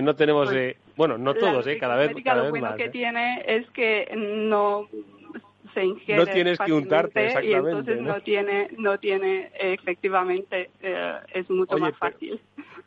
[0.01, 1.77] no tenemos, pues, bueno, no todos, ¿eh?
[1.77, 4.89] Cada vez, cada lo bueno que tiene es que no
[5.73, 8.19] se ingiere no tienes que untarte y entonces ¿no?
[8.21, 10.69] tiene no tiene efectivamente
[11.33, 12.39] es mucho más fácil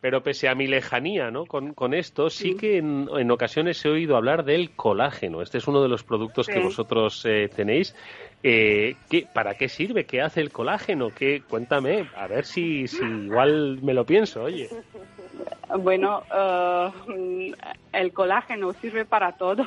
[0.04, 1.46] pero pese a mi lejanía ¿no?
[1.46, 5.40] con, con esto, sí, que en, en, ocasiones he oído hablar del colágeno.
[5.40, 7.96] Este es uno de los productos que vosotros eh, tenéis.
[8.42, 10.04] Eh, ¿qué, ¿Para qué sirve?
[10.04, 11.08] ¿Qué hace el colágeno?
[11.08, 14.68] ¿Qué, cuéntame, a ver si, si igual me lo pienso, oye.
[15.78, 17.54] Bueno, uh,
[17.92, 19.66] el colágeno sirve para todo.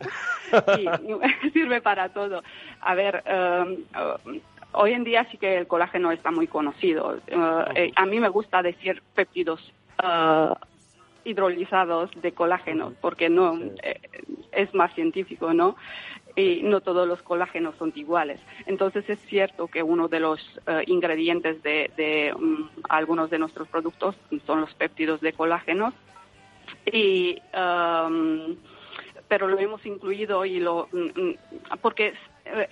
[0.76, 0.88] sí,
[1.52, 2.42] sirve para todo.
[2.80, 4.40] A ver, uh, uh,
[4.72, 7.16] Hoy en día sí que el colágeno está muy conocido.
[7.26, 10.54] Eh, eh, a mí me gusta decir péptidos uh,
[11.24, 13.58] hidrolizados de colágeno, porque no
[14.52, 15.76] es más científico, ¿no?
[16.36, 18.40] Y no todos los colágenos son iguales.
[18.66, 20.40] Entonces es cierto que uno de los
[20.86, 25.92] ingredientes de, um, algunos de nuestros productos son los péptidos de colágeno.
[26.90, 28.56] Y um,
[29.28, 31.34] pero lo hemos incluido y lo mm, mm,
[31.80, 32.14] porque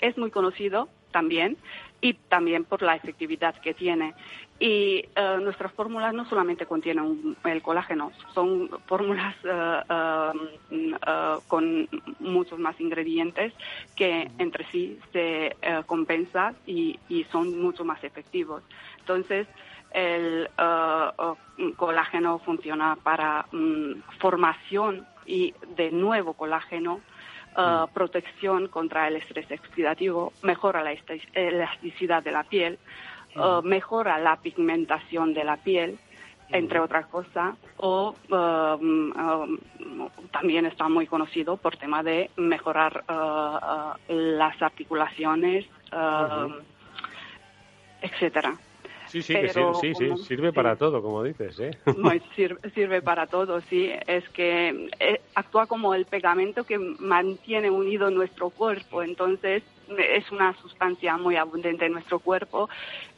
[0.00, 1.56] es muy conocido también
[2.00, 4.14] y también por la efectividad que tiene.
[4.60, 9.82] Y eh, nuestras fórmulas no solamente contienen el colágeno, son fórmulas eh,
[10.70, 13.52] eh, con muchos más ingredientes
[13.94, 15.56] que entre sí se
[15.86, 16.98] compensan y,
[17.30, 18.62] son mucho más efectivos.
[18.98, 19.46] Entonces,
[19.92, 20.48] el
[21.76, 27.00] colágeno funciona para mm, formación y de nuevo colágeno
[27.58, 27.88] Uh, mm.
[27.92, 30.94] protección contra el estrés oxidativo, mejora la
[31.34, 32.78] elasticidad de la piel,
[33.34, 33.66] uh, mm.
[33.66, 35.98] mejora la pigmentación de la piel,
[36.50, 39.58] entre otras cosas, o um, um,
[40.30, 45.66] también está muy conocido por tema de mejorar uh, las articulaciones,
[48.00, 48.54] etcétera.
[49.08, 49.34] Sí, sí,
[49.80, 51.70] sí, sí, sirve para todo, como dices, ¿eh?
[52.74, 53.90] sirve, para todo, sí.
[54.06, 59.62] Es que eh, actúa como el pegamento que mantiene unido nuestro cuerpo, entonces
[59.96, 62.68] es una sustancia muy abundante en nuestro cuerpo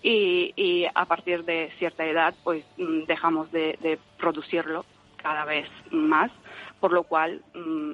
[0.02, 4.84] y, a partir de cierta edad pues mm, dejamos de, producirlo
[5.16, 6.30] cada vez más,
[6.78, 7.92] por lo cual mm,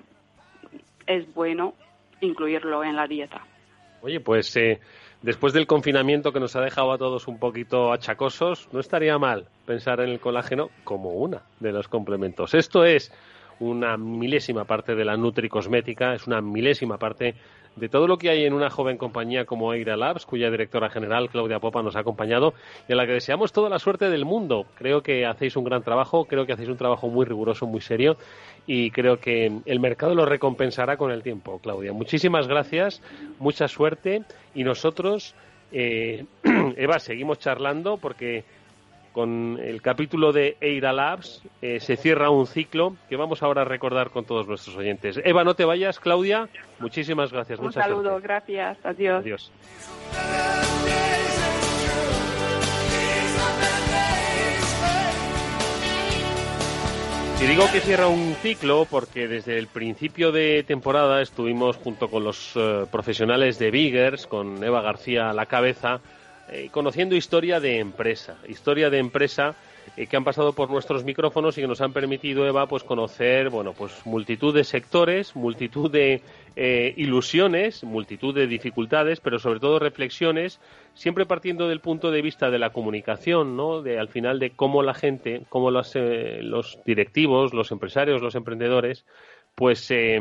[1.06, 1.74] es bueno
[2.20, 3.40] incluirlo en la dieta.
[4.02, 4.80] Oye, pues eh,
[5.22, 9.46] después del confinamiento que nos ha dejado a todos un poquito achacosos, no estaría mal
[9.66, 12.54] pensar en el colágeno como una de los complementos.
[12.54, 13.12] Esto es
[13.60, 17.34] una milésima parte de la nutricosmética, es una milésima parte
[17.76, 21.28] de todo lo que hay en una joven compañía como Eira Labs, cuya directora general
[21.28, 22.54] Claudia Popa nos ha acompañado
[22.88, 24.66] y a la que deseamos toda la suerte del mundo.
[24.76, 28.16] Creo que hacéis un gran trabajo, creo que hacéis un trabajo muy riguroso, muy serio
[28.66, 31.92] y creo que el mercado lo recompensará con el tiempo, Claudia.
[31.92, 33.02] Muchísimas gracias,
[33.38, 34.22] mucha suerte
[34.54, 35.34] y nosotros,
[35.70, 36.24] eh,
[36.76, 38.44] Eva, seguimos charlando porque
[39.16, 43.64] con el capítulo de Eira Labs eh, se cierra un ciclo que vamos ahora a
[43.64, 45.18] recordar con todos nuestros oyentes.
[45.24, 46.50] Eva, no te vayas, Claudia,
[46.80, 47.58] muchísimas gracias.
[47.58, 49.22] Un saludo, gracias, adiós.
[49.22, 49.50] Adiós.
[57.40, 62.22] Y digo que cierra un ciclo porque desde el principio de temporada estuvimos junto con
[62.22, 66.00] los eh, profesionales de Biggers, con Eva García a la cabeza,
[66.48, 69.56] eh, conociendo historia de empresa, historia de empresa
[69.96, 73.50] eh, que han pasado por nuestros micrófonos y que nos han permitido, Eva, pues conocer,
[73.50, 76.22] bueno, pues multitud de sectores, multitud de
[76.54, 80.60] eh, ilusiones, multitud de dificultades, pero sobre todo reflexiones,
[80.94, 83.82] siempre partiendo del punto de vista de la comunicación, ¿no?
[83.82, 89.04] De al final de cómo la gente, cómo los, los directivos, los empresarios, los emprendedores,
[89.56, 90.20] pues se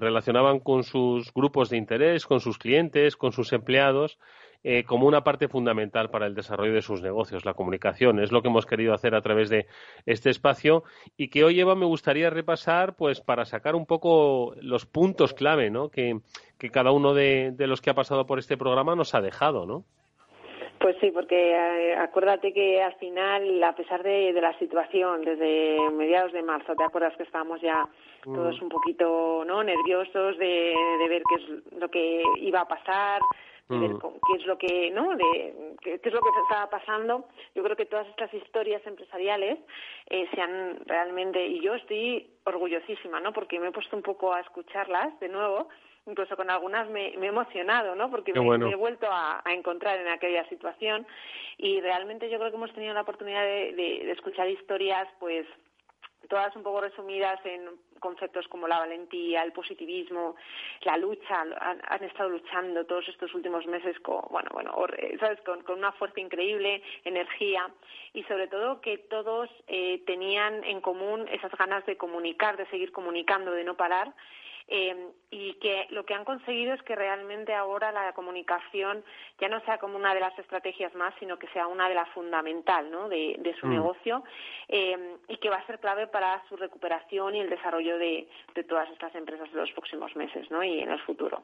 [0.00, 4.18] relacionaban con sus grupos de interés, con sus clientes, con sus empleados
[4.64, 8.20] eh, como una parte fundamental para el desarrollo de sus negocios, la comunicación.
[8.20, 9.66] Es lo que hemos querido hacer a través de
[10.06, 10.84] este espacio
[11.16, 15.70] y que hoy, Eva, me gustaría repasar pues para sacar un poco los puntos clave
[15.70, 15.88] ¿no?
[15.88, 16.20] que,
[16.70, 19.82] cada uno de, los que ha pasado por este programa nos ha dejado, ¿no?
[20.78, 26.32] Pues sí, porque eh, acuérdate que al final, a pesar de, la situación, desde mediados
[26.32, 27.88] de marzo, ¿te acuerdas que estábamos ya
[28.24, 28.64] todos mm.
[28.64, 33.20] un poquito no nerviosos de, de ver qué es lo que iba a pasar,
[33.76, 33.98] Mm.
[34.26, 37.26] qué es lo que no de qué, es lo que estaba pasando.
[37.54, 39.58] Yo creo que todas estas historias empresariales
[40.08, 44.32] eh, se han realmente y yo estoy orgullosísima no porque me he puesto un poco
[44.32, 45.68] a escucharlas de nuevo
[46.04, 48.10] incluso con algunas me, he emocionado, ¿no?
[48.10, 51.06] Porque me, he vuelto a, encontrar en aquella situación.
[51.58, 55.46] Y realmente yo creo que hemos tenido la oportunidad de escuchar historias, pues
[56.28, 57.68] todas un poco resumidas en
[58.02, 60.36] conceptos como la valentía, el positivismo,
[60.82, 64.74] la lucha, han, estado luchando todos estos últimos meses con, bueno, bueno,
[65.18, 65.40] ¿sabes?
[65.40, 67.70] Con, una fuerza increíble, energía
[68.12, 72.92] y sobre todo que todos eh, tenían en común esas ganas de comunicar, de seguir
[72.92, 74.12] comunicando, de no parar
[74.74, 74.96] eh,
[75.30, 79.04] y que lo que han conseguido es que realmente ahora la comunicación
[79.38, 82.08] ya no sea como una de las estrategias más, sino que sea una de las
[82.10, 83.10] fundamental ¿no?
[83.10, 83.70] de, su mm.
[83.70, 84.24] negocio
[84.68, 88.64] eh, y que va a ser clave para su recuperación y el desarrollo de, de
[88.64, 90.64] todas estas empresas en los próximos meses ¿no?
[90.64, 91.42] y en el futuro.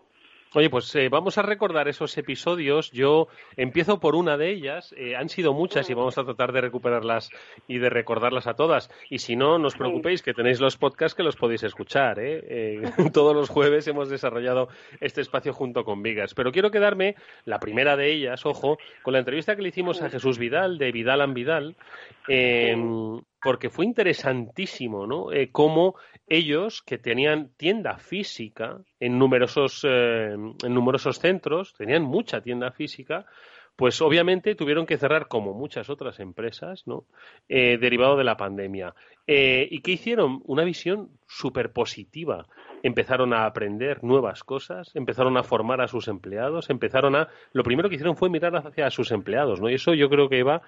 [0.55, 2.91] Oye, pues eh, vamos a recordar esos episodios.
[2.91, 4.95] Yo empiezo por una de ellas.
[4.97, 7.31] Eh, han sido muchas y vamos a tratar de recuperarlas
[7.67, 8.91] y de recordarlas a todas.
[9.11, 12.19] Y si no, no os preocupéis que tenéis los podcasts que los podéis escuchar.
[12.19, 12.81] ¿eh?
[13.13, 14.69] todos los jueves hemos desarrollado
[15.01, 16.33] este espacio junto con Vigas.
[16.33, 20.09] Pero quiero quedarme, la primera de ellas, ojo, con la entrevista que le hicimos a
[20.09, 21.77] Jesús Vidal, de Vidal and Vidal,
[22.27, 25.27] em, porque fue interesantísimo, ¿no?
[25.53, 25.95] cómo
[26.27, 33.27] ellos, que tenían tienda física en numerosos, eh, en numerosos centros, tenían mucha tienda física,
[33.77, 37.05] pues obviamente tuvieron que cerrar como muchas otras empresas, ¿no?
[37.49, 38.93] Eh, derivado de la pandemia.
[39.29, 40.41] Eh, ¿Y qué hicieron?
[40.47, 42.47] Una visión súper positiva.
[42.83, 47.29] Empezaron a aprender nuevas cosas, empezaron a formar a sus empleados, empezaron a...
[47.53, 49.69] Lo primero que hicieron fue mirar hacia sus empleados, ¿no?
[49.69, 50.63] Y eso yo creo que va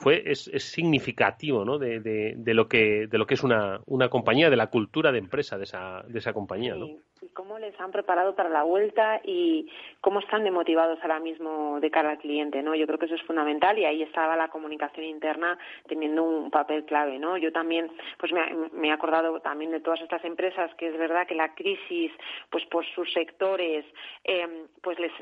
[0.00, 1.78] fue es, es significativo ¿no?
[1.78, 5.18] de, de, lo que de lo que es una, una compañía de la cultura de
[5.18, 6.86] empresa de esa de esa compañía ¿no?
[6.86, 9.70] y cómo les han preparado para la vuelta y
[10.00, 13.22] cómo están demotivados ahora mismo de cara al cliente no yo creo que eso es
[13.22, 18.32] fundamental y ahí estaba la comunicación interna teniendo un papel clave no yo también pues
[18.32, 22.12] me, me he acordado también de todas estas empresas que es verdad que la crisis
[22.50, 23.84] pues por sus sectores
[24.24, 25.12] eh, pues les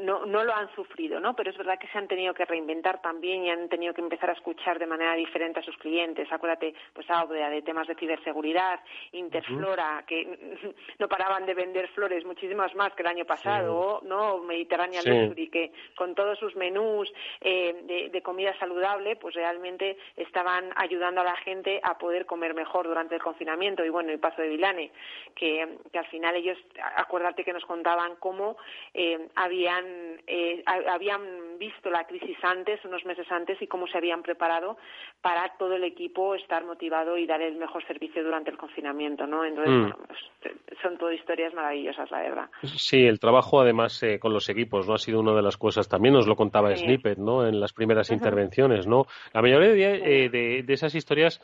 [0.00, 3.00] no, no lo han sufrido no pero es verdad que se han tenido que reinventar
[3.00, 6.30] también y han tenido que empezar a escuchar de manera diferente a sus clientes.
[6.30, 8.80] Acuérdate, pues Audea, de temas de ciberseguridad,
[9.12, 14.38] Interflora, que no paraban de vender flores, muchísimas más que el año pasado, ¿no?
[14.38, 21.20] Mediterránea Luxury, que con todos sus menús eh, de, comida saludable, pues realmente estaban ayudando
[21.20, 23.84] a la gente a poder comer mejor durante el confinamiento.
[23.84, 24.92] Y bueno, el paso de Vilane,
[25.34, 26.56] que, que al final ellos,
[26.96, 28.56] acuérdate que nos contaban cómo
[28.94, 29.84] eh, habían,
[30.26, 34.78] eh, habían visto la crisis antes, unos meses antes, y cómo se habían preparado
[35.20, 39.44] para todo el equipo estar motivado y dar el mejor servicio durante el confinamiento, ¿no?
[39.44, 40.06] Entonces, mm.
[40.06, 42.50] pues, son todo historias maravillosas, la verdad.
[42.62, 44.94] Sí, el trabajo además eh, con los equipos, ¿no?
[44.94, 47.46] Ha sido una de las cosas, también nos lo contaba Snippet, ¿no?
[47.46, 49.06] En las primeras intervenciones, ¿no?
[49.32, 51.40] La mayoría eh, de, esas historias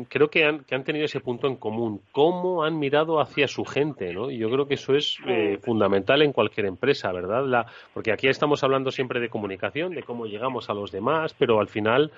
[0.00, 3.48] mm, creo que han, que han tenido ese punto en común, cómo han mirado hacia
[3.48, 4.30] su gente, ¿no?
[4.30, 7.44] Y yo creo que eso es eh, fundamental en cualquier empresa, ¿verdad?
[7.46, 11.60] La, porque aquí estamos hablando siempre de comunicación, de cómo llegamos a los demás, pero
[11.60, 12.12] al final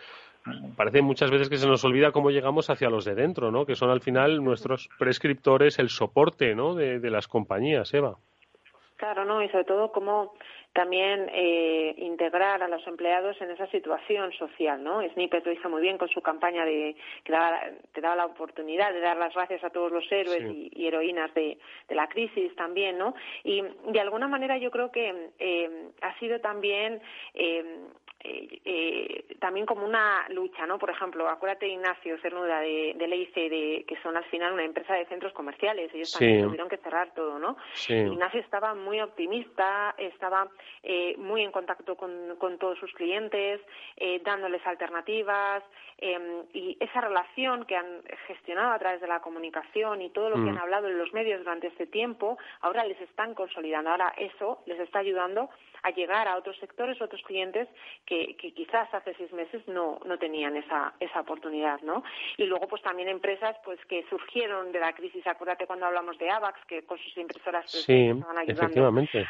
[0.76, 3.64] parece muchas veces que se nos olvida cómo llegamos hacia los de dentro, ¿no?
[3.64, 6.74] Que son al final nuestros prescriptores, el soporte, ¿no?
[6.74, 8.16] De, las compañías, Eva.
[8.96, 9.42] Claro, ¿no?
[9.42, 10.34] Y sobre todo cómo
[10.74, 15.08] también eh, integrar a los empleados en esa situación social, ¿no?
[15.10, 17.32] Snippet lo hizo muy bien con su campaña de que
[17.92, 21.56] te daba la oportunidad de dar las gracias a todos los héroes y, heroínas de,
[21.90, 23.14] la crisis también, ¿no?
[23.44, 27.00] Y de alguna manera yo creo que eh, ha sido también
[27.34, 27.64] eh,
[28.24, 30.78] eh, eh, también como una lucha, ¿no?
[30.78, 34.94] Por ejemplo, acuérdate Ignacio Cernuda de, de Leice, de, que son al final una empresa
[34.94, 37.56] de centros comerciales, ellos también tuvieron que cerrar todo, ¿no?
[37.88, 40.48] Ignacio estaba muy optimista, estaba
[40.82, 43.60] eh, muy en contacto con, con todos sus clientes,
[43.96, 45.62] eh, dándoles alternativas,
[45.98, 50.36] eh, y esa relación que han gestionado a través de la comunicación y todo lo
[50.36, 50.48] que Mm.
[50.48, 54.80] han hablado en los medios durante este tiempo, ahora les están consolidando, ahora eso les
[54.80, 55.50] está ayudando
[55.84, 57.68] a llegar a otros sectores, otros clientes
[58.06, 62.02] que, que quizás hace seis meses no, no tenían esa, esa oportunidad, ¿no?
[62.38, 66.30] Y luego, pues también empresas pues que surgieron de la crisis, acuérdate cuando hablamos de
[66.30, 68.86] AVAX, que con sus impresoras pues, Sí, estaban ayudando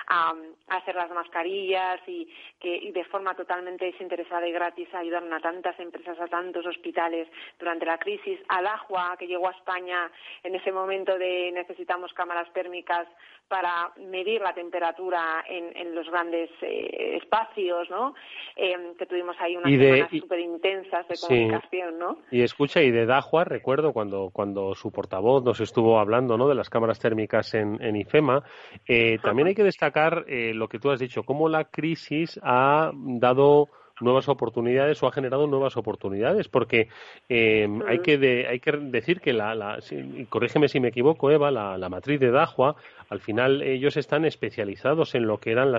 [0.07, 0.35] a,
[0.69, 5.41] a hacer las mascarillas y que y de forma totalmente desinteresada y gratis ayudaron a
[5.41, 7.29] tantas empresas, a tantos hospitales
[7.59, 10.11] durante la crisis, al Agua, que llegó a España
[10.45, 13.09] en ese momento de necesitamos cámaras térmicas
[13.49, 18.14] para medir la temperatura en, en los grandes eh, espacios, ¿no?
[18.57, 21.26] Eh, que tuvimos ahí unas de- semanas súper intensas de Sí.
[21.26, 22.18] comunicación, ¿no?
[22.30, 26.49] Y escucha, y de Dahua, recuerdo cuando, cuando su portavoz nos estuvo hablando ¿no?
[26.49, 28.42] de las cámaras térmicas en, en IFEMA,
[28.86, 32.90] eh, también hay que destacar eh, lo que tú has dicho, cómo la crisis ha
[32.95, 33.68] dado
[34.01, 36.88] nuevas oportunidades o ha generado nuevas oportunidades, porque
[37.28, 41.30] eh, hay, que de- hay que decir que, la, la- si- corrígeme si me equivoco,
[41.30, 42.74] Eva, la, la matriz de Dahua,
[43.15, 45.79] al final ellos están especializados en lo que eran la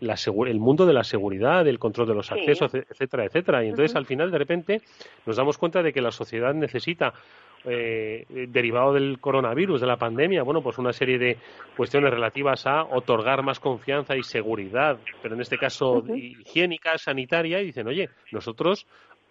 [0.00, 0.16] la
[0.48, 2.34] el mundo de la seguridad, el control de los Sí.
[2.34, 3.64] accesos, etcétera, etcétera.
[3.64, 4.80] Y entonces al final de repente
[5.26, 7.12] nos damos cuenta de que la sociedad necesita
[7.64, 11.36] eh, derivado del coronavirus, de la pandemia, bueno, pues una serie de
[11.76, 17.66] cuestiones relativas a otorgar más confianza y seguridad, pero en este caso higiénica, sanitaria, y
[17.66, 18.86] dicen, oye, nosotros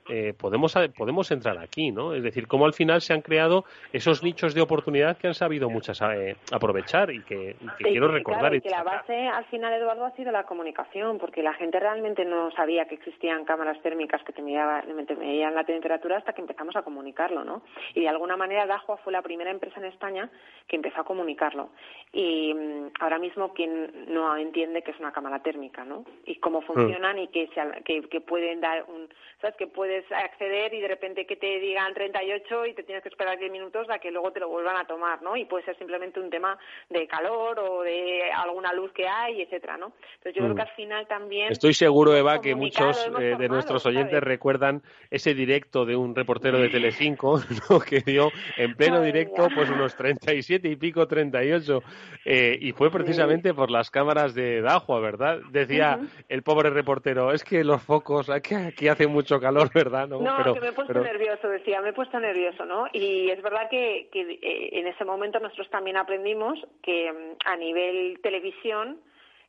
[0.09, 2.13] eh, podemos, podemos entrar aquí, ¿no?
[2.13, 5.69] Es decir, cómo al final se han creado esos nichos de oportunidad que han sabido
[5.69, 9.27] muchas eh, aprovechar y que, y que Sí, quiero recordar claro, y que la base
[9.27, 13.45] al final, Eduardo, ha sido la comunicación, porque la gente realmente no sabía que existían
[13.45, 17.61] cámaras térmicas que te medían, te medían la temperatura hasta que empezamos a comunicarlo, ¿no?
[17.93, 20.29] Y de alguna manera Dahua fue la primera empresa en España
[20.67, 21.69] que empezó a comunicarlo.
[22.11, 26.03] Y mm, ahora mismo quien no entiende que es una cámara térmica, ¿no?
[26.25, 26.39] Y Mm.
[26.39, 29.07] cómo funcionan y que, se que, que pueden dar un...
[29.41, 29.55] ¿Sabes?
[29.55, 29.67] Que
[29.99, 33.51] puedes acceder y de repente que te digan 38 y te tienes que esperar 10
[33.51, 35.35] minutos a que luego te lo vuelvan a tomar, ¿no?
[35.35, 36.57] Y puede ser simplemente un tema
[36.89, 39.93] de calor o de alguna luz que hay, etcétera, ¿no?
[40.17, 40.45] Entonces yo Mm.
[40.45, 41.51] creo que al final también...
[41.51, 44.23] Estoy seguro, Eva, que muchos eh, de nuestros oyentes ¿sabes?
[44.23, 47.39] recuerdan ese directo de un reportero de Telecinco
[47.69, 47.79] ¿no?
[47.79, 51.81] que dio en pleno directo pues unos 37 y pico, 38
[52.25, 55.39] eh, y fue precisamente por las cámaras de Dahua, ¿verdad?
[55.51, 59.88] Decía el pobre reportero, es que los focos, aquí, aquí hace mucho calor, ¿verdad?
[59.89, 62.87] No, No, pero, que me he puesto pero- nervioso, decía, me he puesto nervioso, ¿no?
[62.93, 67.55] Y es verdad que, que, eh, en ese momento nosotros también aprendimos que mm, a
[67.57, 69.01] nivel televisión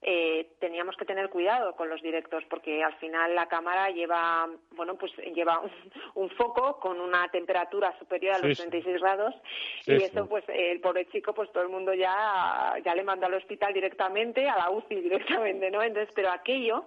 [0.02, 4.94] eh, teníamos que tener cuidado con los directos porque al final la cámara lleva, bueno,
[4.96, 5.70] pues lleva un,
[6.14, 8.70] un foco con una temperatura superior a los Sí, sí.
[8.70, 9.34] 36 grados
[9.82, 10.04] Sí, y sí.
[10.06, 13.74] eso pues el pobre chico pues todo el mundo ya ya le mandó al hospital
[13.74, 15.82] directamente, a la UCI directamente, ¿no?
[15.82, 16.84] Entonces, pero aquello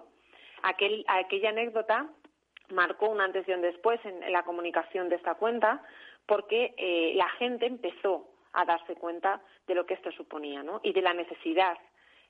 [0.62, 2.08] aquel, aquella anécdota
[2.70, 5.82] marcó un antes y un después en, la comunicación de esta cuenta
[6.26, 10.80] porque eh, la gente empezó a darse cuenta de lo que esto suponía ¿no?
[10.82, 11.76] y de la necesidad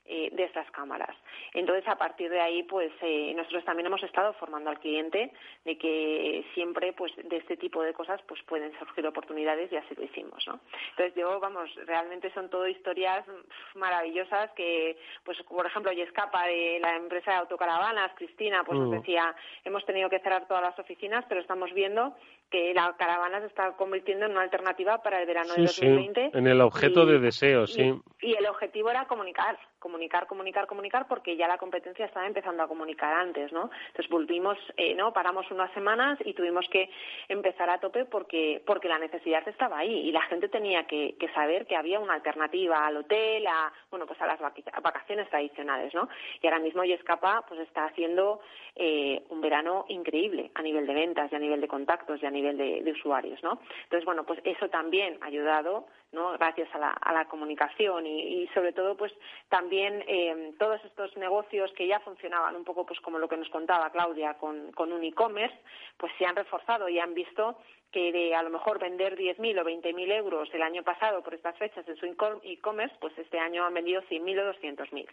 [0.05, 1.15] eh, de estas cámaras.
[1.53, 5.31] Entonces, a partir de ahí, pues eh, nosotros también hemos estado formando al cliente
[5.63, 9.95] de que siempre, pues, de este tipo de cosas, pues pueden surgir oportunidades y así
[9.95, 10.59] lo hicimos, ¿no?
[10.91, 13.25] Entonces, yo, vamos, realmente son todo historias
[13.73, 18.99] maravillosas que, pues, por ejemplo, Yescapa de la empresa de autocaravanas, Cristina, pues nos Mm.
[18.99, 22.15] decía, hemos tenido que cerrar todas las oficinas, pero estamos viendo
[22.51, 25.85] que la caravana se está convirtiendo en una alternativa para el verano de Sí, sí,
[25.87, 26.37] 2020.
[26.37, 27.93] en el objeto y- de deseo, y- sí.
[28.21, 32.67] y el objetivo era comunicar, comunicar, comunicar, comunicar, porque ya la competencia estaba empezando a
[32.67, 33.69] comunicar antes, ¿no?
[33.89, 35.13] Entonces volvimos, eh, ¿no?
[35.13, 36.89] Paramos unas semanas y tuvimos que
[37.27, 41.31] empezar a tope porque porque la necesidad estaba ahí y la gente tenía que, que
[41.33, 46.09] saber que había una alternativa al hotel, a bueno, pues a las vacaciones tradicionales, ¿no?
[46.41, 48.41] Y ahora mismo Yescapa pues está haciendo
[48.75, 52.31] eh, un verano increíble a nivel de ventas y a nivel de contactos y a
[52.31, 53.59] nivel de, de usuarios, ¿no?
[53.83, 56.31] Entonces, bueno, pues eso también ha ayudado, ¿no?
[56.33, 59.13] Gracias a la, a la comunicación y, y sobre todo, pues
[59.49, 63.49] también eh, todos estos negocios que ya funcionaban un poco, pues como lo que nos
[63.49, 65.55] contaba Claudia con, con un e-commerce,
[65.97, 67.57] pues se han reforzado y han visto
[67.91, 71.57] que de a lo mejor vender 10.000 o 20.000 euros el año pasado por estas
[71.57, 75.07] fechas en su e-com- e-commerce, pues este año han vendido 100.000 o 200.000.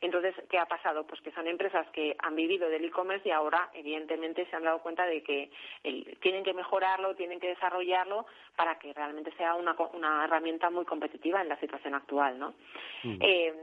[0.00, 1.06] Entonces, ¿qué ha pasado?
[1.06, 4.78] Pues que son empresas que han vivido del e-commerce y ahora, evidentemente, se han dado
[4.80, 5.50] cuenta de que
[5.82, 8.26] el- tienen que mejorarlo, tienen que desarrollarlo
[8.56, 12.54] para que realmente sea una, una herramienta muy competitiva en la situación actual, ¿no?
[13.04, 13.16] Mm.
[13.20, 13.54] Eh,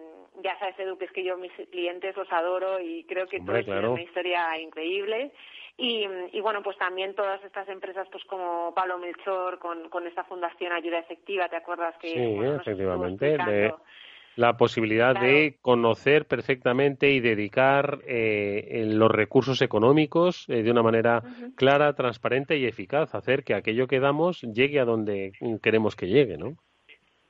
[0.44, 3.56] ya sabes, Edu, que es que yo mis clientes los adoro y creo que todo
[3.56, 5.32] es una historia increíble.
[5.78, 10.24] Y, y, bueno, pues también todas estas empresas, pues como Pablo Melchor, con, con esta
[10.24, 12.08] fundación Ayuda Efectiva, ¿te acuerdas que?
[12.10, 12.18] Sí,
[12.62, 13.68] efectivamente.
[14.36, 21.24] La posibilidad de conocer perfectamente y dedicar eh, los recursos económicos eh, de una manera
[21.56, 25.32] clara, transparente y eficaz, hacer que aquello que damos llegue a donde
[25.62, 26.58] queremos que llegue, ¿no?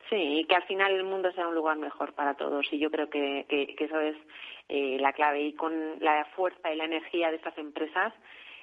[0.09, 2.65] Sí, y que al final el mundo sea un lugar mejor para todos.
[2.71, 4.15] Y yo creo que, que, eso es
[4.69, 5.41] eh, la clave.
[5.41, 8.13] Y con la fuerza y la energía de estas empresas,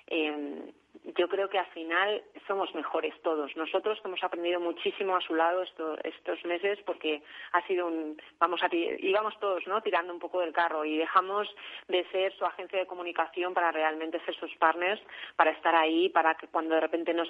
[0.06, 0.72] eh,
[1.16, 3.54] yo creo que al final somos mejores todos.
[3.56, 7.22] Nosotros hemos aprendido muchísimo a su lado estos meses porque
[7.52, 9.80] ha sido un, vamos a, íbamos todos, ¿no?
[9.82, 11.48] Tirando un poco del carro y dejamos
[11.88, 15.00] de ser su agencia de comunicación para realmente ser sus partners,
[15.36, 17.28] para estar ahí, para que cuando de repente nos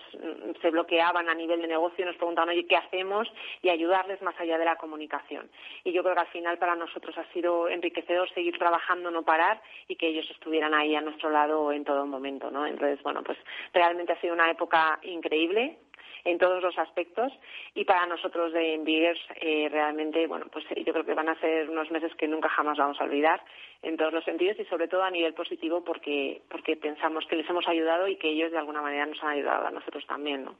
[0.60, 3.28] se bloqueaban a nivel de negocio nos preguntaban, oye, ¿qué hacemos?
[3.62, 5.50] y ayudarles más allá de la comunicación.
[5.84, 9.60] Y yo creo que al final para nosotros ha sido enriquecedor seguir trabajando, no parar
[9.88, 12.66] y que ellos estuvieran ahí a nuestro lado en todo momento, ¿no?
[12.66, 13.38] Entonces, bueno, pues
[13.72, 15.78] Realmente ha sido una época increíble
[16.24, 17.32] en todos los aspectos
[17.74, 21.68] y para nosotros de Enviers eh, realmente, bueno, pues yo creo que van a ser
[21.68, 23.42] unos meses que nunca jamás vamos a olvidar
[23.82, 27.48] en todos los sentidos y sobre todo a nivel positivo porque, porque pensamos que les
[27.48, 30.56] hemos ayudado y que ellos de alguna manera nos han ayudado a nosotros también, ¿no?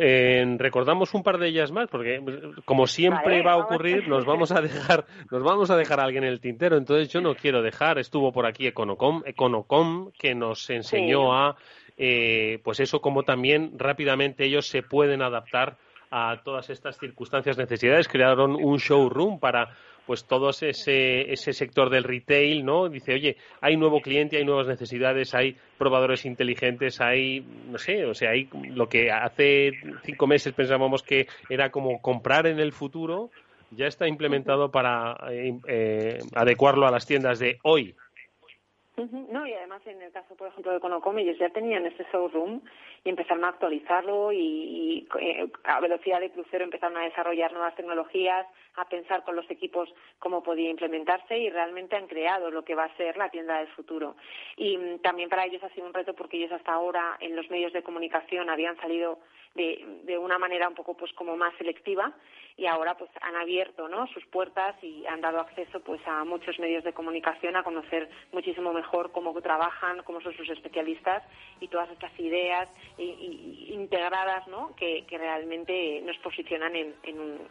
[0.00, 2.20] Eh, recordamos un par de ellas más porque
[2.64, 6.24] como siempre va a ocurrir nos vamos a dejar nos vamos a dejar a alguien
[6.24, 6.76] en el tintero.
[6.76, 11.56] Entonces yo no quiero dejar estuvo por aquí Econocom Econocom que nos enseñó a
[11.96, 15.76] eh, pues eso como también rápidamente ellos se pueden adaptar
[16.10, 18.06] a todas estas circunstancias necesidades.
[18.06, 19.74] Crearon un showroom para
[20.06, 22.88] pues todo ese, ese sector del retail, ¿no?
[22.88, 28.14] Dice, oye, hay nuevo cliente, hay nuevas necesidades, hay probadores inteligentes, hay, no sé, o
[28.14, 29.72] sea, hay lo que hace
[30.04, 33.30] cinco meses pensábamos que era como comprar en el futuro,
[33.70, 37.94] ya está implementado para eh, eh, adecuarlo a las tiendas de hoy.
[38.96, 42.60] No, y además en el caso, por ejemplo, de Conocom, ellos ya tenían ese showroom
[43.02, 48.46] y empezaron a actualizarlo y, eh, a velocidad de crucero empezaron a desarrollar nuevas tecnologías,
[48.76, 49.88] a pensar con los equipos
[50.18, 53.68] cómo podía implementarse y realmente han creado lo que va a ser la tienda del
[53.68, 54.14] futuro.
[54.56, 57.48] Y mm, también para ellos ha sido un reto porque ellos hasta ahora en los
[57.50, 59.20] medios de comunicación habían salido
[59.54, 62.12] de, de una manera un poco pues como más selectiva
[62.56, 64.06] y ahora pues han abierto ¿no?
[64.08, 68.72] sus puertas y han dado acceso pues a muchos medios de comunicación a conocer muchísimo
[68.72, 71.22] mejor cómo trabajan, cómo son sus especialistas
[71.60, 74.74] y todas estas ideas integradas ¿no?
[74.76, 76.94] que, realmente nos posicionan en,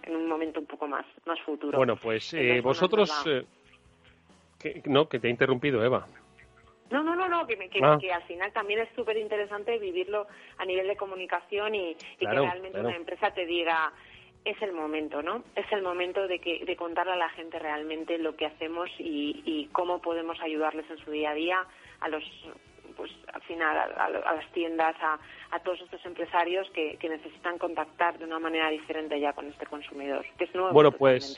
[0.08, 1.78] un, momento un poco más, más futuro.
[1.78, 3.10] Bueno, pues eh, vosotros...
[3.28, 3.46] Eh,
[4.86, 6.08] no, que te he interrumpido, Eva.
[6.92, 7.98] No, no, no, no, que, ah.
[8.00, 10.28] que, al final también es súper interesante vivirlo
[10.58, 13.94] a nivel de comunicación y, que realmente una empresa te diga,
[14.44, 15.44] es el momento, ¿no?
[15.56, 19.42] Es el momento de, que, de contarle a la gente realmente lo que hacemos y,
[19.46, 21.66] y cómo podemos ayudarles en su día a día
[22.02, 22.24] a los
[22.96, 28.40] pues al final a, las tiendas, a, todos estos empresarios que, necesitan contactar de una
[28.40, 31.36] manera diferente ya con este consumidor, que es nuevo bueno, pues,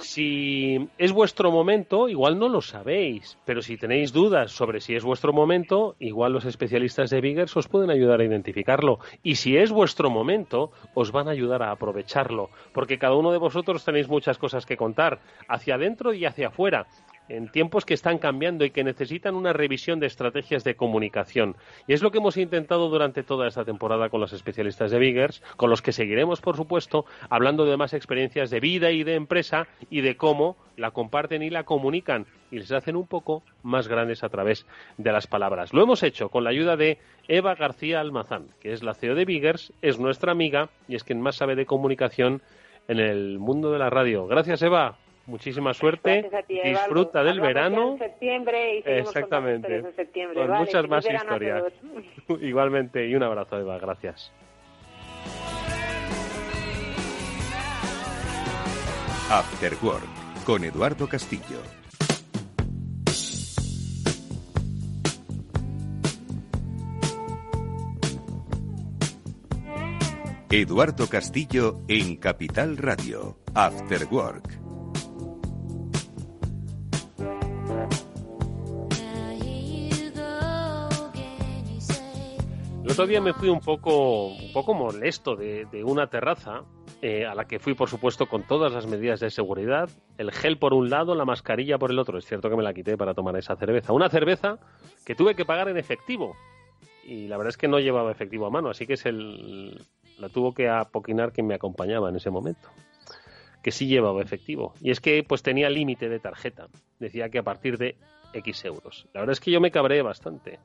[0.00, 5.04] Si es vuestro momento, igual no lo sabéis, pero si tenéis dudas sobre si es
[5.04, 8.98] vuestro momento, igual los especialistas de Biggers os pueden ayudar a identificarlo.
[9.22, 13.38] Y si es vuestro momento, os van a ayudar a aprovecharlo, porque cada uno de
[13.38, 16.86] vosotros tenéis muchas cosas que contar, hacia adentro y hacia afuera
[17.32, 21.56] en tiempos que están cambiando y que necesitan una revisión de estrategias de comunicación.
[21.86, 25.42] Y es lo que hemos intentado durante toda esta temporada con los especialistas de Biggers,
[25.56, 29.66] con los que seguiremos, por supuesto, hablando de más experiencias de vida y de empresa
[29.90, 34.24] y de cómo la comparten y la comunican y les hacen un poco más grandes
[34.24, 34.66] a través
[34.98, 35.72] de las palabras.
[35.72, 39.24] Lo hemos hecho con la ayuda de Eva García Almazán, que es la CEO de
[39.24, 42.42] Biggers, es nuestra amiga y es quien más sabe de comunicación
[42.88, 44.26] en el mundo de la radio.
[44.26, 44.98] Gracias, Eva.
[45.32, 46.28] Muchísima suerte.
[46.46, 47.92] Disfruta del verano.
[47.92, 49.82] En septiembre y Exactamente.
[49.96, 50.46] Septiembre.
[50.46, 51.72] Con muchas más historias.
[52.42, 53.08] Igualmente.
[53.08, 53.78] Y un abrazo, Eva.
[53.78, 54.30] Gracias.
[59.30, 61.62] After Work con Eduardo Castillo.
[70.50, 73.38] Eduardo Castillo en Capital Radio.
[73.54, 74.71] After Work.
[82.92, 86.64] Otro día me fui un poco, un poco molesto de, una terraza
[87.00, 89.88] eh, a la que fui, por supuesto, con todas las medidas de seguridad.
[90.18, 92.18] El gel por un lado, la mascarilla por el otro.
[92.18, 93.94] Es cierto que me la quité para tomar esa cerveza.
[93.94, 94.58] Una cerveza
[95.06, 96.36] que tuve que pagar en efectivo.
[97.04, 99.86] Y la verdad es que no llevaba efectivo a mano, así que es el,
[100.18, 102.68] la tuvo que apoquinar quien me acompañaba en ese momento.
[103.62, 104.74] que sí llevaba efectivo.
[104.82, 106.68] Y es que pues tenía límite de tarjeta.
[106.98, 107.96] Decía que a partir de
[108.34, 109.06] X euros.
[109.14, 110.58] La verdad es que yo me cabré bastante.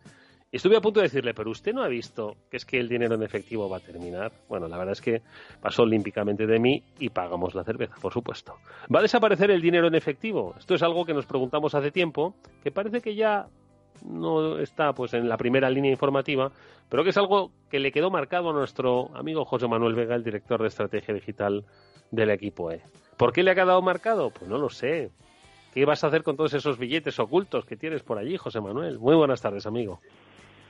[0.49, 3.15] Estuve a punto de decirle, pero usted no ha visto que es que el dinero
[3.15, 4.31] en efectivo va a terminar.
[4.47, 5.21] Bueno, la verdad es que
[5.61, 8.55] pasó olímpicamente de mí y pagamos la cerveza, por supuesto.
[8.93, 10.55] ¿Va a desaparecer el dinero en efectivo?
[10.57, 12.33] Esto es algo que nos preguntamos hace tiempo,
[12.63, 13.47] que parece que ya
[14.05, 16.49] no está pues en la primera línea informativa,
[16.87, 20.23] pero que es algo que le quedó marcado a nuestro amigo José Manuel Vega, el
[20.23, 21.65] director de estrategia digital
[22.11, 22.81] del equipo E.
[23.17, 24.29] ¿Por qué le ha quedado marcado?
[24.29, 25.11] Pues no lo sé.
[25.73, 28.97] ¿Qué vas a hacer con todos esos billetes ocultos que tienes por allí, José Manuel?
[28.97, 29.99] Muy buenas tardes, amigo.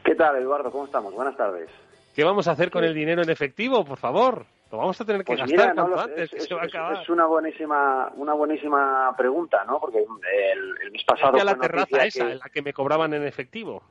[0.07, 0.71] ¿Qué tal, Eduardo?
[0.71, 1.13] ¿Cómo estamos?
[1.13, 1.69] Buenas tardes.
[2.15, 4.45] ¿Qué vamos a hacer con el dinero en efectivo, por favor?
[4.71, 7.01] Lo vamos a tener que pues gastar antes, es, se va a acabar.
[7.01, 9.81] Es una buenísima, una buenísima pregunta, ¿no?
[9.81, 11.37] Porque el, mes pasado...
[11.43, 13.83] la terraza esa, en la que me cobraban en efectivo.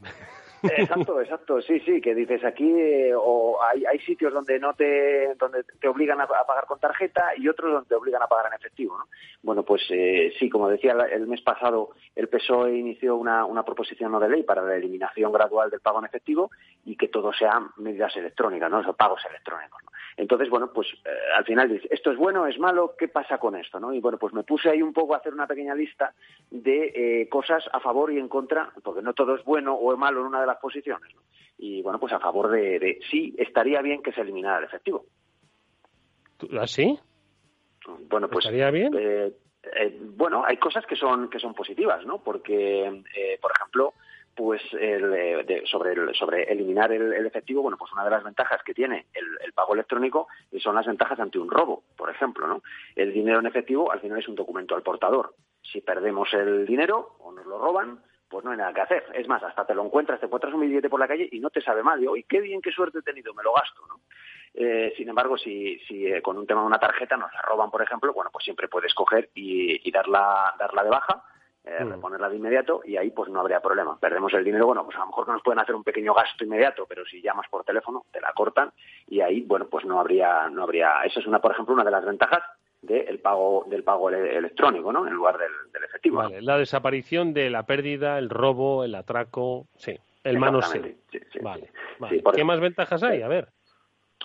[0.63, 5.35] Exacto, exacto, sí, sí, que dices aquí eh, o hay, hay sitios donde no te
[5.35, 8.55] donde te obligan a, pagar con tarjeta y otros donde te obligan a pagar en
[8.55, 9.05] efectivo, ¿no?
[9.43, 14.13] Bueno, pues eh, sí, como decía el mes pasado, el PSOE inició una, una proposición
[14.13, 16.51] no de ley para la eliminación gradual del pago en efectivo
[16.85, 18.81] y que todo sean medidas electrónicas, ¿no?
[18.81, 19.91] O pagos electrónicos, ¿no?
[20.17, 22.95] Entonces, bueno, pues eh, al final dices, ¿esto es bueno, es malo?
[22.99, 23.79] ¿Qué pasa con esto?
[23.79, 23.93] ¿no?
[23.93, 26.15] Y bueno, pues me puse ahí un poco a hacer una pequeña lista
[26.51, 29.99] de eh, cosas a favor y en contra, porque no todo es bueno o es
[29.99, 31.15] malo en una de las posiciones.
[31.15, 31.23] ¿no?
[31.59, 35.07] Y bueno, pues a favor de, sí, estaría bien que se eliminara el efectivo.
[36.61, 36.99] ¿Así?
[37.89, 38.45] ¿Ah, bueno, pues.
[38.45, 38.93] ¿Estaría bien?
[38.95, 39.33] Eh,
[40.01, 42.23] bueno, hay cosas que son, que son positivas, ¿no?
[42.23, 43.03] Porque,
[43.41, 43.95] por ejemplo,
[44.37, 49.07] pues el, sobre, sobre eliminar el, efectivo, bueno, pues una de las ventajas que tiene
[49.15, 50.29] el, pago electrónico
[50.59, 52.63] son las ventajas ante un robo, por ejemplo, ¿no?
[52.95, 55.35] El dinero en efectivo al final es un documento al portador.
[55.63, 59.05] Si perdemos el dinero o nos lo roban, pues no hay nada que hacer.
[59.15, 61.51] Es más, hasta te lo encuentras, te encuentras un billete por la calle y no
[61.51, 62.03] te sabe mal.
[62.03, 64.01] Y, qué bien, qué suerte he tenido, me lo gasto, ¿no?
[64.55, 67.71] Eh, sin embargo, si, si eh, con un tema de una tarjeta nos la roban,
[67.71, 71.25] por ejemplo, bueno, pues siempre puedes coger y, y darla, darla de baja
[71.69, 71.91] eh, mm.
[71.91, 73.99] reponerla de inmediato y ahí pues no habría problema.
[73.99, 76.45] Perdemos el dinero, bueno, pues a lo mejor no nos pueden hacer un pequeño gasto
[76.45, 78.71] inmediato, pero si llamas por teléfono te la cortan
[79.09, 81.91] y ahí, bueno, pues no habría, no habría, esa es una, por ejemplo, una de
[81.91, 82.45] las ventajas
[82.87, 85.07] del pago del pago electrónico, ¿no?
[85.07, 86.19] En lugar del, efectivo.
[86.19, 90.83] Vale, la desaparición de la pérdida, el robo, el atraco, sí, el manoseo.
[91.11, 91.71] Sí, sí, vale,
[92.35, 93.23] ¿Qué más ventajas hay?
[93.23, 93.49] A ver.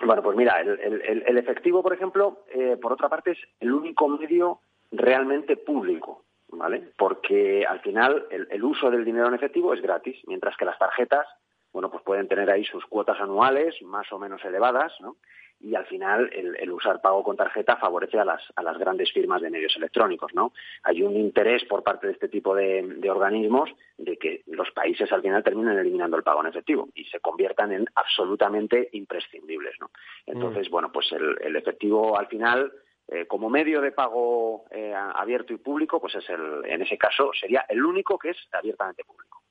[0.05, 4.59] Bueno, pues mira, el, efectivo, por ejemplo, eh, por otra parte, es el único medio
[4.91, 6.91] realmente público ¿vale?
[6.97, 11.25] Porque al final el, uso del dinero en efectivo es gratis, mientras que las tarjetas,
[11.71, 15.17] bueno, pues pueden tener ahí sus cuotas anuales más o menos elevadas, ¿no?
[15.63, 19.41] Y al final el, usar pago con tarjeta favorece a las, a las grandes firmas
[19.41, 20.53] de medios electrónicos, ¿no?
[20.83, 25.21] Hay un interés por parte de este tipo de, organismos de que los países al
[25.21, 29.91] final terminen eliminando el pago en efectivo y se conviertan en absolutamente imprescindibles, ¿no?
[30.25, 30.71] Entonces, mm.
[30.71, 32.71] bueno, pues el efectivo al final
[33.13, 37.31] eh, como medio de pago eh, abierto y público, pues es el, en ese caso
[37.37, 39.43] sería el único que es abiertamente público.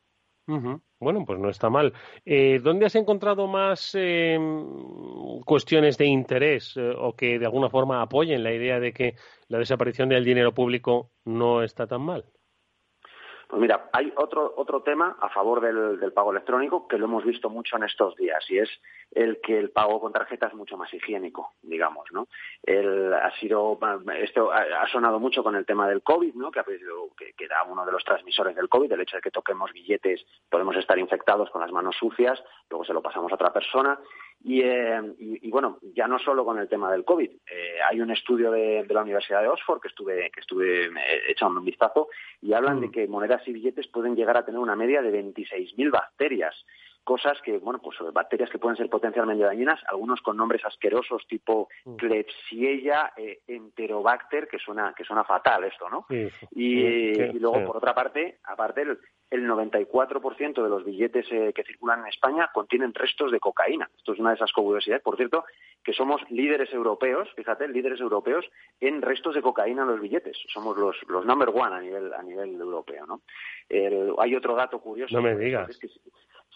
[0.47, 1.93] Bueno, pues no está mal.
[2.25, 3.97] Eh, ¿Dónde has encontrado más
[5.47, 9.15] cuestiones de interés o que de alguna forma apoyen la idea de que
[9.49, 12.25] la desaparición del dinero público no está tan mal?
[13.51, 17.51] Pues mira, hay otro, otro tema a favor del, pago electrónico que lo hemos visto
[17.51, 18.71] mucho en estos días y es
[19.11, 22.29] el que el pago con tarjeta es mucho más higiénico, digamos, ¿no?
[22.63, 23.77] El, ha sido,
[24.17, 26.53] esto ha, sonado mucho con el tema del COVID, ¿no?
[26.53, 26.63] Que,
[27.17, 30.25] que, que era uno de los transmisores del COVID, el hecho de que toquemos billetes
[30.49, 32.41] podemos estar infectados con las manos sucias,
[32.71, 33.99] luego se lo pasamos a otra persona
[34.43, 37.31] eh, y, bueno, ya no solo con el tema del COVID.
[37.31, 40.91] Eh, hay un estudio de, la Universidad de Oxford que estuve, que estuve eh,
[41.29, 42.09] echando un vistazo
[42.41, 42.91] y hablan de mm.
[42.91, 46.55] que monedas y billetes pueden llegar a tener una media de 26.000 bacterias.
[47.05, 51.69] Cosas que, bueno, pues bacterias que pueden ser potencialmente dañinas, algunos con nombres asquerosos tipo
[51.85, 51.97] mm.
[51.97, 53.13] Klebsiella
[53.47, 56.07] enterobacter, que suena, que suena fatal esto, ¿no?
[56.53, 58.99] y, luego, por otra parte, aparte, el,
[59.31, 63.89] el 94% de los billetes eh, que circulan en España contienen restos de cocaína.
[63.97, 65.45] Esto es una de esas curiosidades, por cierto,
[65.85, 68.45] que somos líderes europeos, fíjate, líderes europeos
[68.81, 70.37] en restos de cocaína en los billetes.
[70.53, 73.23] Somos los, los number one a nivel, a nivel europeo, ¿no?
[74.19, 75.15] hay otro dato curioso.
[75.15, 75.71] No me digas.
[75.71, 75.89] Es que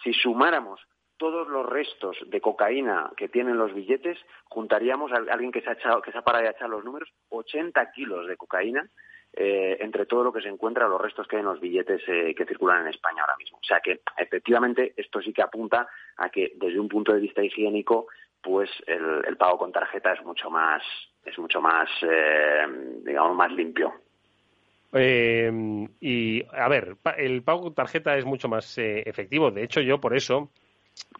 [0.02, 0.80] si, sumáramos
[1.16, 5.74] todos los restos de cocaína que tienen los billetes, juntaríamos a alguien que se ha,
[5.74, 8.90] echado, que se ha parado de echar los números, 80 kilos de cocaína
[9.36, 12.34] eh, entre todo lo que se encuentra, los restos que hay en los billetes eh,
[12.36, 13.58] que circulan en España ahora mismo.
[13.58, 17.42] O sea que, efectivamente, esto sí que apunta a que, desde un punto de vista
[17.42, 18.06] higiénico,
[18.40, 20.82] pues el, pago con tarjeta es mucho más,
[21.24, 22.64] es mucho más, eh,
[23.04, 23.92] digamos, más limpio.
[24.92, 29.50] y, a ver, el pago con tarjeta es mucho más efectivo.
[29.50, 30.50] De hecho, yo por eso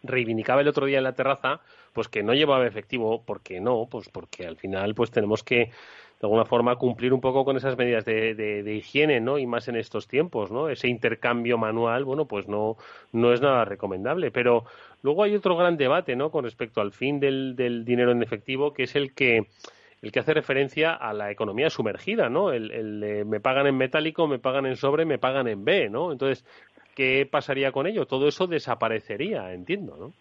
[0.03, 1.59] reivindicaba el otro día en la terraza
[1.93, 5.71] pues que no llevaba efectivo porque no pues porque al final pues tenemos que
[6.19, 9.37] de alguna forma cumplir un poco con esas medidas de, de, higiene, ¿no?
[9.37, 10.69] Y más en estos tiempos, ¿no?
[10.69, 12.77] Ese intercambio manual, bueno, pues no,
[13.11, 14.31] no es nada recomendable.
[14.31, 14.65] Pero
[15.01, 16.31] luego hay otro gran debate, ¿no?
[16.31, 19.47] Con respecto al fin del, del dinero en efectivo, que es el que
[20.01, 22.51] el que hace referencia a la economía sumergida, ¿no?
[22.51, 26.11] El, me pagan en metálico, me pagan en sobre, me pagan en B, ¿no?
[26.11, 26.45] Entonces,
[26.93, 28.05] ¿qué pasaría con ello?
[28.05, 30.13] Todo eso desaparecería, entiendo, ¿no?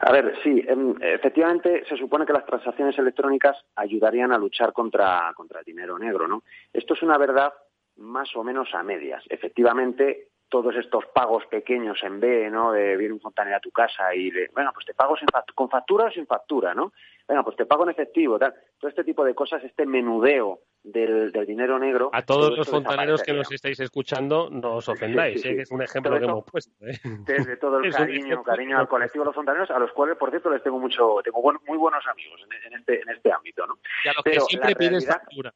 [0.00, 5.32] A ver, sí, em, efectivamente se supone que las transacciones electrónicas ayudarían a luchar contra,
[5.34, 6.42] contra el dinero negro, ¿no?
[6.72, 7.52] Esto es una verdad
[7.96, 9.24] más o menos a medias.
[9.28, 12.72] Efectivamente, todos estos pagos pequeños en B, ¿no?
[12.72, 15.14] De viene un fontanero a tu casa y, le, bueno, pues te pago
[15.54, 16.92] con factura o sin factura, ¿no?
[17.28, 18.54] Bueno, pues te pago en efectivo, tal.
[18.80, 22.08] Todo este tipo de cosas, este menudeo del, dinero negro.
[22.14, 25.54] A todos los fontaneros que nos estáis escuchando, no os ofendáis, ¿eh?
[25.54, 26.72] que es un ejemplo que hemos puesto.
[26.86, 26.98] ¿eh?
[27.26, 30.50] Desde todo el cariño, cariño al colectivo de los fontaneros, a los cuales, por cierto,
[30.50, 33.78] les tengo mucho, tengo muy buenos amigos en, este, en este ámbito, ¿no?
[34.04, 35.52] Y a los que siempre pides factura.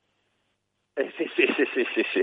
[0.94, 2.02] Eh, sí, sí, sí, sí, sí.
[2.12, 2.22] sí.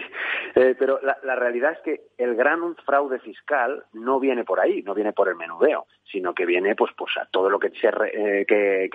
[0.56, 4.94] Eh, pero la, realidad es que el gran fraude fiscal no viene por ahí, no
[4.94, 8.46] viene por el menudeo, sino que viene pues, pues a todo lo que, se, eh,
[8.46, 8.90] que,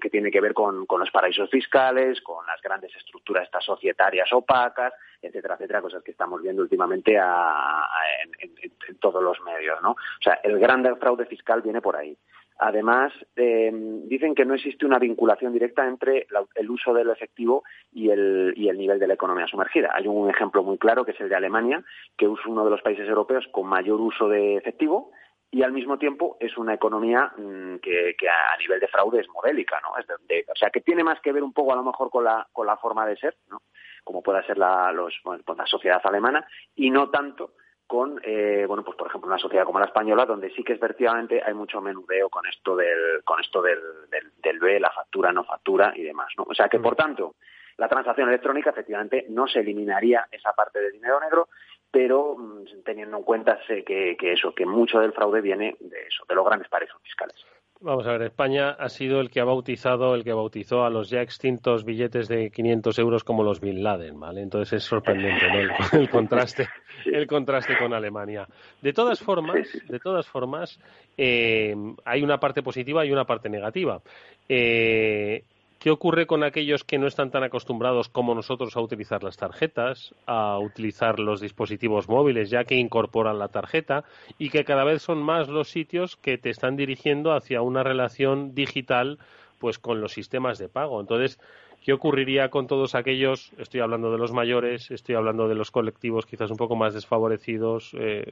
[0.00, 4.32] que, tiene que ver con, con, los paraísos fiscales, con las grandes estructuras estas societarias
[4.32, 7.84] opacas, etcétera, etcétera, cosas que estamos viendo últimamente a,
[8.22, 9.90] en, en, todos los medios, ¿no?
[9.90, 12.16] O sea, el gran fraude fiscal viene por ahí.
[12.58, 17.62] Además, eh, dicen que no existe una vinculación directa entre la, el uso del efectivo
[17.92, 19.90] y el, y el, nivel de la economía sumergida.
[19.94, 21.84] Hay un ejemplo muy claro que es el de Alemania,
[22.16, 25.12] que es uno de los países europeos con mayor uso de efectivo
[25.50, 29.80] y al mismo tiempo es una economía mmm, que, a nivel de fraude es modélica,
[29.80, 29.96] ¿no?
[29.96, 32.24] Es de, o sea, que tiene más que ver un poco a lo mejor con
[32.24, 33.62] la, con la forma de ser, ¿no?
[34.04, 37.52] Como pueda ser la, los, bueno, pues la sociedad alemana y no tanto
[37.88, 41.42] con, eh, bueno, pues por ejemplo una sociedad como la española, donde sí que efectivamente
[41.44, 43.80] hay mucho menudeo con esto del, con esto del,
[44.10, 46.44] del, del B, la factura, no factura y demás, ¿no?
[46.46, 47.34] O sea que, por tanto,
[47.78, 51.48] la transacción electrónica efectivamente no se eliminaría esa parte de dinero negro,
[51.90, 56.24] pero mm, teniendo en cuenta que, que eso, que mucho del fraude viene de eso,
[56.28, 57.36] de los grandes paraísos fiscales.
[57.80, 61.10] Vamos a ver, España ha sido el que ha bautizado, el que bautizó a los
[61.10, 64.42] ya extintos billetes de 500 euros como los Bin Laden, ¿vale?
[64.42, 65.58] Entonces es sorprendente, ¿no?
[66.00, 66.68] El, contraste,
[67.04, 68.48] el contraste con Alemania.
[68.82, 70.80] De todas formas, de todas formas,
[71.16, 71.74] eh,
[72.04, 74.00] hay una parte positiva y una parte negativa.
[74.48, 75.44] Eh,
[75.78, 80.12] ¿Qué ocurre con aquellos que no están tan acostumbrados como nosotros a utilizar las tarjetas,
[80.26, 84.02] a utilizar los dispositivos móviles ya que incorporan la tarjeta
[84.38, 88.56] y que cada vez son más los sitios que te están dirigiendo hacia una relación
[88.56, 89.20] digital
[89.60, 91.00] pues con los sistemas de pago?
[91.00, 91.38] Entonces,
[91.84, 93.52] ¿qué ocurriría con todos aquellos?
[93.56, 97.94] Estoy hablando de los mayores, estoy hablando de los colectivos quizás un poco más desfavorecidos
[97.96, 98.24] eh,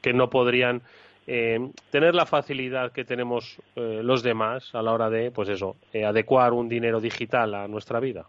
[0.00, 0.82] que no podrían
[1.26, 1.58] eh,
[1.90, 6.04] tener la facilidad que tenemos eh, los demás a la hora de, pues eso, eh,
[6.04, 8.26] adecuar un dinero digital a nuestra vida.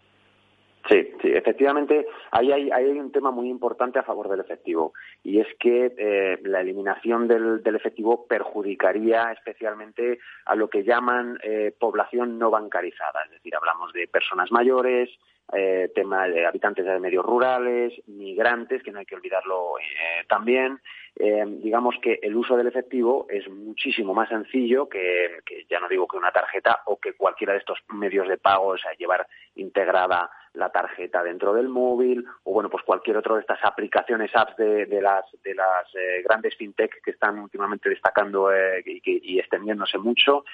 [0.90, 5.40] Sí, sí, efectivamente, ahí hay, hay un tema muy importante a favor del efectivo y
[5.40, 11.74] es que eh, la eliminación del, del, efectivo perjudicaría especialmente a lo que llaman eh,
[11.78, 15.10] población no bancarizada, es decir, hablamos de personas mayores,
[15.54, 20.80] eh, tema de habitantes de medios rurales, migrantes, que no hay que olvidarlo eh, también.
[21.16, 25.90] Eh, digamos que el uso del efectivo es muchísimo más sencillo que, que, ya no
[25.90, 29.26] digo que una tarjeta o que cualquiera de estos medios de pago, o sea, llevar
[29.56, 34.58] integrada la tarjeta dentro del móvil o bueno pues cualquier otra de estas aplicaciones apps
[34.58, 39.40] de, de las de las eh, grandes fintech que están últimamente destacando eh, y, y,
[39.40, 40.46] extendiéndose mucho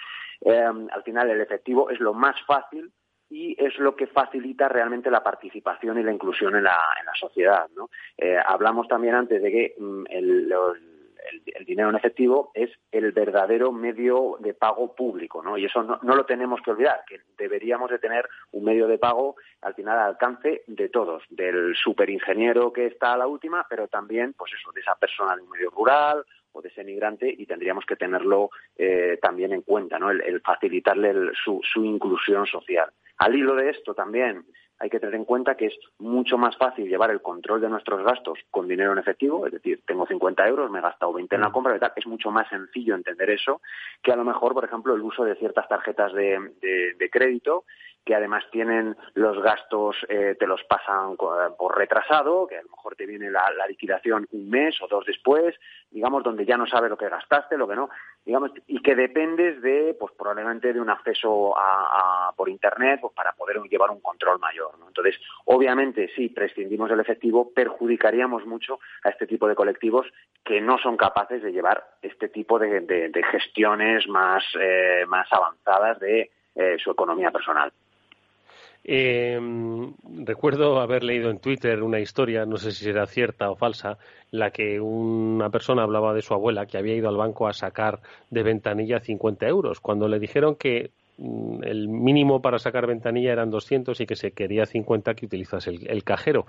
[0.41, 2.91] eh, al final el efectivo es lo más fácil
[3.33, 7.15] y es lo que facilita realmente la participación y la inclusión en la, en la
[7.15, 7.67] sociedad.
[7.75, 7.89] ¿no?
[8.15, 10.53] Eh, hablamos también antes de que mm, el,
[11.65, 15.57] dinero en efectivo es el verdadero medio de pago público, ¿no?
[15.57, 18.99] Y eso no, no, lo tenemos que olvidar, que deberíamos de tener un medio de
[18.99, 23.87] pago al final al alcance de todos, del superingeniero que está a la última, pero
[23.87, 27.45] también, pues eso, de esa persona de un medio rural o de ese migrante y
[27.45, 30.11] tendríamos que tenerlo eh, también en cuenta, ¿no?
[30.11, 32.91] El, facilitarle su, su inclusión social.
[33.17, 34.45] Al hilo de esto también
[34.79, 38.03] hay que tener en cuenta que es mucho más fácil llevar el control de nuestros
[38.03, 41.41] gastos con dinero en efectivo, es decir, tengo 50 euros, me he gastado 20 en
[41.41, 43.61] la compra, tal, es mucho más sencillo entender eso
[44.01, 47.63] que a lo mejor, por ejemplo, el uso de ciertas tarjetas de, de, de crédito
[48.05, 52.95] que además tienen los gastos, eh, te los pasan por retrasado, que a lo mejor
[52.95, 55.55] te viene la, liquidación un mes o dos después,
[55.89, 57.89] digamos, donde ya no sabes lo que gastaste, lo que no,
[58.25, 63.31] digamos, y que dependes de, pues probablemente de un acceso a, por Internet, pues para
[63.33, 64.87] poder llevar un control mayor, ¿no?
[64.87, 70.07] Entonces, obviamente, si prescindimos del efectivo, perjudicaríamos mucho a este tipo de colectivos
[70.43, 75.31] que no son capaces de llevar este tipo de, de, de gestiones más, eh, más
[75.31, 77.71] avanzadas de eh, su economía personal.
[78.85, 79.39] Eh,
[80.25, 83.97] recuerdo haber leído en Twitter una historia, no sé si será cierta o falsa,
[84.31, 88.01] la que una persona hablaba de su abuela que había ido al banco a sacar
[88.29, 89.79] de ventanilla 50 euros.
[89.79, 94.31] Cuando le dijeron que mm, el mínimo para sacar ventanilla eran 200 y que se
[94.31, 96.45] quería 50 que utilizase el, cajero.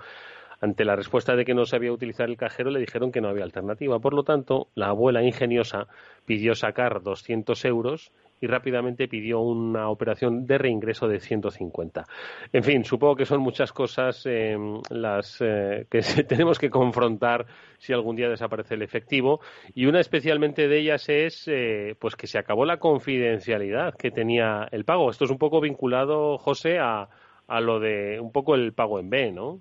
[0.59, 3.43] Ante la respuesta de que no sabía utilizar el cajero, le dijeron que no había
[3.43, 3.99] alternativa.
[3.99, 5.87] Por lo tanto, la abuela ingeniosa
[6.25, 8.11] pidió sacar 200 euros
[8.41, 12.03] y rápidamente pidió una operación de reingreso de 150.
[12.51, 14.57] En fin, supongo que son muchas cosas eh,
[14.89, 17.45] las eh, que tenemos que confrontar
[17.77, 19.39] si algún día desaparece el efectivo
[19.73, 24.67] y una especialmente de ellas es eh, pues que se acabó la confidencialidad que tenía
[24.71, 25.09] el pago.
[25.09, 27.07] Esto es un poco vinculado, José, a,
[27.47, 29.59] a lo de un poco el pago en B, ¿no?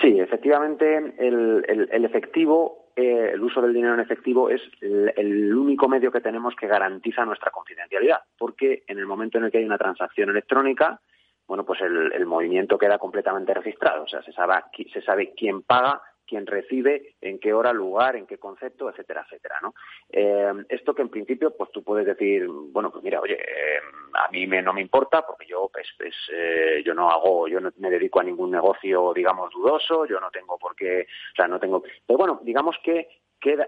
[0.00, 5.88] Sí, efectivamente, el, el efectivo eh, el uso del dinero en efectivo es el, único
[5.88, 9.64] medio que tenemos que garantiza nuestra confidencialidad, porque en el momento en el que hay
[9.64, 11.00] una transacción electrónica,
[11.46, 14.54] bueno, pues el, movimiento queda completamente registrado, o sea, se sabe,
[14.92, 16.00] se sabe quién paga,
[16.30, 19.74] quién recibe, en qué hora, lugar, en qué concepto, etcétera, etcétera, ¿no?
[20.08, 23.80] Eh, esto que en principio, pues tú puedes decir, bueno, pues mira, oye, eh,
[24.14, 27.60] a mí me, no me importa porque yo, pues, pues eh, yo no hago, yo
[27.60, 31.48] no me dedico a ningún negocio, digamos, dudoso, yo no tengo por qué, o sea,
[31.48, 33.08] no tengo, pero bueno, digamos que
[33.40, 33.66] queda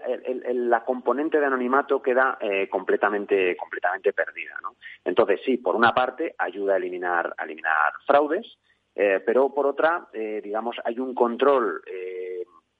[0.53, 2.37] la componente de anonimato queda
[2.69, 4.75] completamente completamente perdida ¿no?
[5.03, 8.45] entonces sí por una parte ayuda a eliminar a eliminar fraudes
[8.95, 11.81] pero por otra digamos hay un control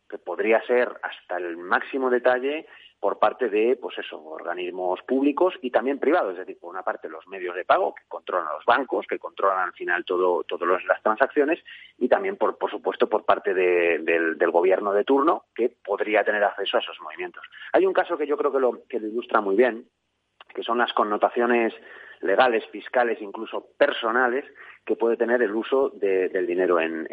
[0.10, 2.68] que podría ser hasta el máximo detalle
[3.04, 7.10] por parte de, pues eso, organismos públicos y también privados, es decir, por una parte
[7.10, 11.04] los medios de pago que controlan los bancos, que controlan al final todo, todas las
[11.04, 11.60] transacciones
[11.98, 16.78] y también, por, por supuesto, por parte del, gobierno de turno que podría tener acceso
[16.78, 17.44] a esos movimientos.
[17.74, 19.90] Hay un caso que yo creo que lo, que lo ilustra muy bien,
[20.54, 21.74] que son las connotaciones
[22.22, 24.46] legales, fiscales, incluso personales,
[24.86, 27.08] que puede tener el uso del dinero en,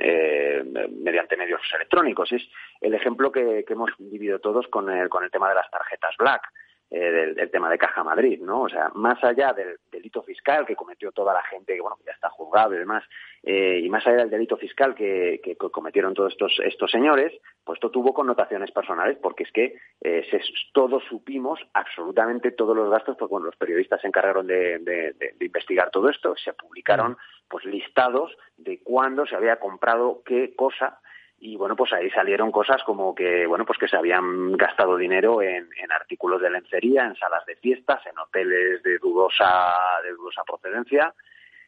[0.00, 2.32] eh, mediante medios electrónicos.
[2.32, 2.42] Es
[2.80, 6.42] el ejemplo que, hemos vivido todos con el, con el tema de las tarjetas Black.
[6.90, 8.62] Eh, del, tema de Caja Madrid, ¿no?
[8.62, 12.12] O sea, más allá del delito fiscal que cometió toda la gente que, bueno, ya
[12.12, 13.02] está juzgado y demás,
[13.42, 15.40] eh, y más allá del delito fiscal que,
[15.72, 17.32] cometieron todos estos, estos señores,
[17.64, 20.40] pues esto tuvo connotaciones personales, porque es que eh,
[20.72, 25.90] todos supimos absolutamente todos los gastos, porque bueno, los periodistas se encargaron de, de, investigar
[25.90, 27.16] todo esto, se publicaron mm.
[27.48, 31.00] pues listados de cuándo se había comprado qué cosa
[31.44, 35.42] y bueno pues ahí salieron cosas como que bueno pues que se habían gastado dinero
[35.42, 41.14] en, artículos de lencería en salas de fiestas en hoteles de dudosa de dudosa procedencia.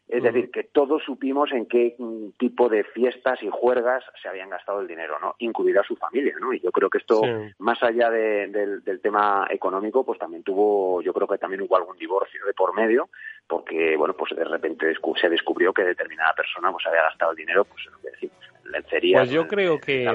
[0.08, 1.96] Es decir que todos supimos en qué
[2.38, 6.54] tipo de fiestas y juergas se habían gastado el dinero no incluida su familia no
[6.54, 7.20] y yo creo que esto
[7.58, 11.98] más allá del, del tema económico pues también tuvo yo creo que también hubo algún
[11.98, 13.10] divorcio de por medio
[13.46, 17.64] porque bueno pues de repente se descubrió que determinada persona pues había gastado el dinero
[17.64, 19.18] pues en lo que decimos lencería.
[19.18, 20.06] Pues yo creo que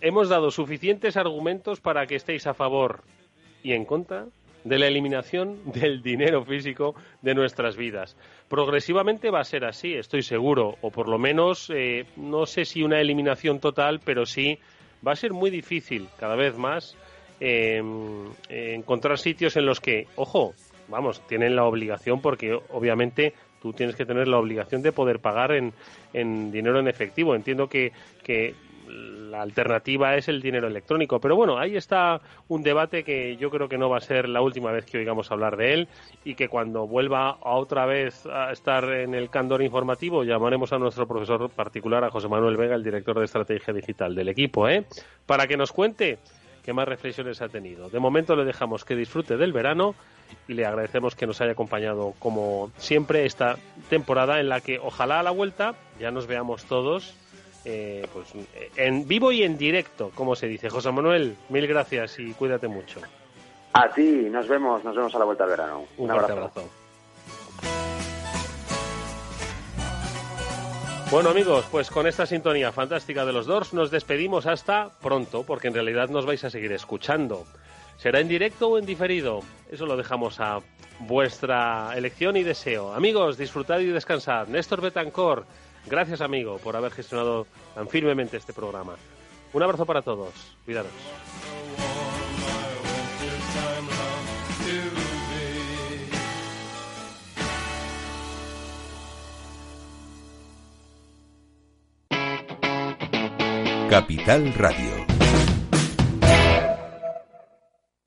[0.00, 3.02] hemos dado suficientes argumentos para que estéis a favor
[3.62, 4.26] y en contra
[4.64, 8.16] de la eliminación del dinero físico de nuestras vidas.
[8.48, 12.82] Progresivamente va a ser así, estoy seguro, o por lo menos eh, no sé si
[12.82, 14.58] una eliminación total, pero sí
[15.06, 16.96] va a ser muy difícil cada vez más
[17.40, 20.54] em, encontrar sitios en los que, ojo,
[20.88, 25.52] vamos, tienen la obligación porque obviamente tú tienes que tener la obligación de poder pagar
[25.52, 25.72] en,
[26.12, 27.34] en dinero en efectivo.
[27.34, 27.92] Entiendo que,
[28.22, 28.54] que
[28.88, 31.20] la alternativa es el dinero electrónico.
[31.20, 34.40] Pero bueno, ahí está un debate que yo creo que no va a ser la
[34.40, 35.88] última vez que oigamos hablar de él
[36.24, 40.78] y que cuando vuelva a otra vez a estar en el candor informativo llamaremos a
[40.78, 44.84] nuestro profesor particular, a José Manuel Vega, el director de estrategia digital del equipo, ¿eh?
[45.26, 46.18] para que nos cuente
[46.62, 47.88] qué más reflexiones ha tenido.
[47.88, 49.94] De momento le dejamos que disfrute del verano
[50.46, 53.56] y le agradecemos que nos haya acompañado como siempre esta
[53.90, 57.14] temporada en la que ojalá a la vuelta ya nos veamos todos
[57.64, 58.28] eh, pues,
[58.76, 60.70] en vivo y en directo, como se dice.
[60.70, 63.00] José Manuel, mil gracias y cuídate mucho.
[63.74, 65.84] A ti, nos vemos, nos vemos a la vuelta del verano.
[65.98, 66.50] Un, abrazo.
[71.10, 75.68] Bueno amigos, pues con esta sintonía fantástica de los Doors nos despedimos hasta pronto, porque
[75.68, 77.44] en realidad nos vais a seguir escuchando.
[77.98, 79.40] ¿Será en directo o en diferido?
[79.70, 80.60] Eso lo dejamos a
[81.00, 82.94] vuestra elección y deseo.
[82.94, 84.46] Amigos, disfrutad y descansad.
[84.46, 85.44] Néstor Betancor,
[85.84, 88.94] gracias amigo por haber gestionado tan firmemente este programa.
[89.52, 90.32] Un abrazo para todos.
[90.64, 90.92] Cuidaros.
[103.90, 105.08] Capital Radio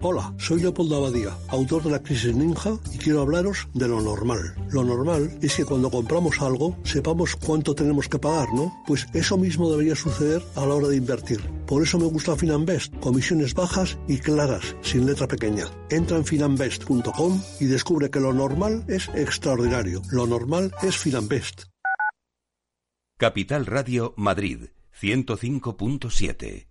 [0.03, 4.55] Hola, soy Leopoldo Abadía, autor de La Crisis Ninja y quiero hablaros de lo normal.
[4.71, 8.73] Lo normal es que cuando compramos algo sepamos cuánto tenemos que pagar, ¿no?
[8.87, 11.39] Pues eso mismo debería suceder a la hora de invertir.
[11.67, 15.65] Por eso me gusta Finanbest, comisiones bajas y claras, sin letra pequeña.
[15.91, 20.01] Entra en finanbest.com y descubre que lo normal es extraordinario.
[20.09, 21.65] Lo normal es Finanbest.
[23.19, 26.70] Capital Radio Madrid 105.7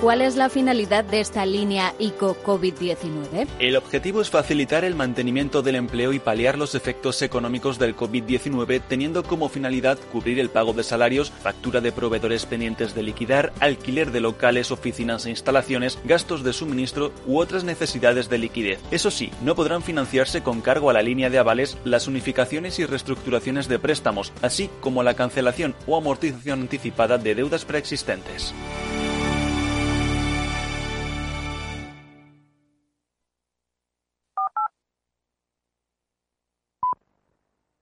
[0.00, 3.48] ¿Cuál es la finalidad de esta línea ICO COVID-19?
[3.58, 8.80] El objetivo es facilitar el mantenimiento del empleo y paliar los efectos económicos del COVID-19,
[8.88, 14.12] teniendo como finalidad cubrir el pago de salarios, factura de proveedores pendientes de liquidar, alquiler
[14.12, 18.78] de locales, oficinas e instalaciones, gastos de suministro u otras necesidades de liquidez.
[18.92, 22.86] Eso sí, no podrán financiarse con cargo a la línea de avales las unificaciones y
[22.86, 28.54] reestructuraciones de préstamos, así como la cancelación o amortización anticipada de deudas preexistentes.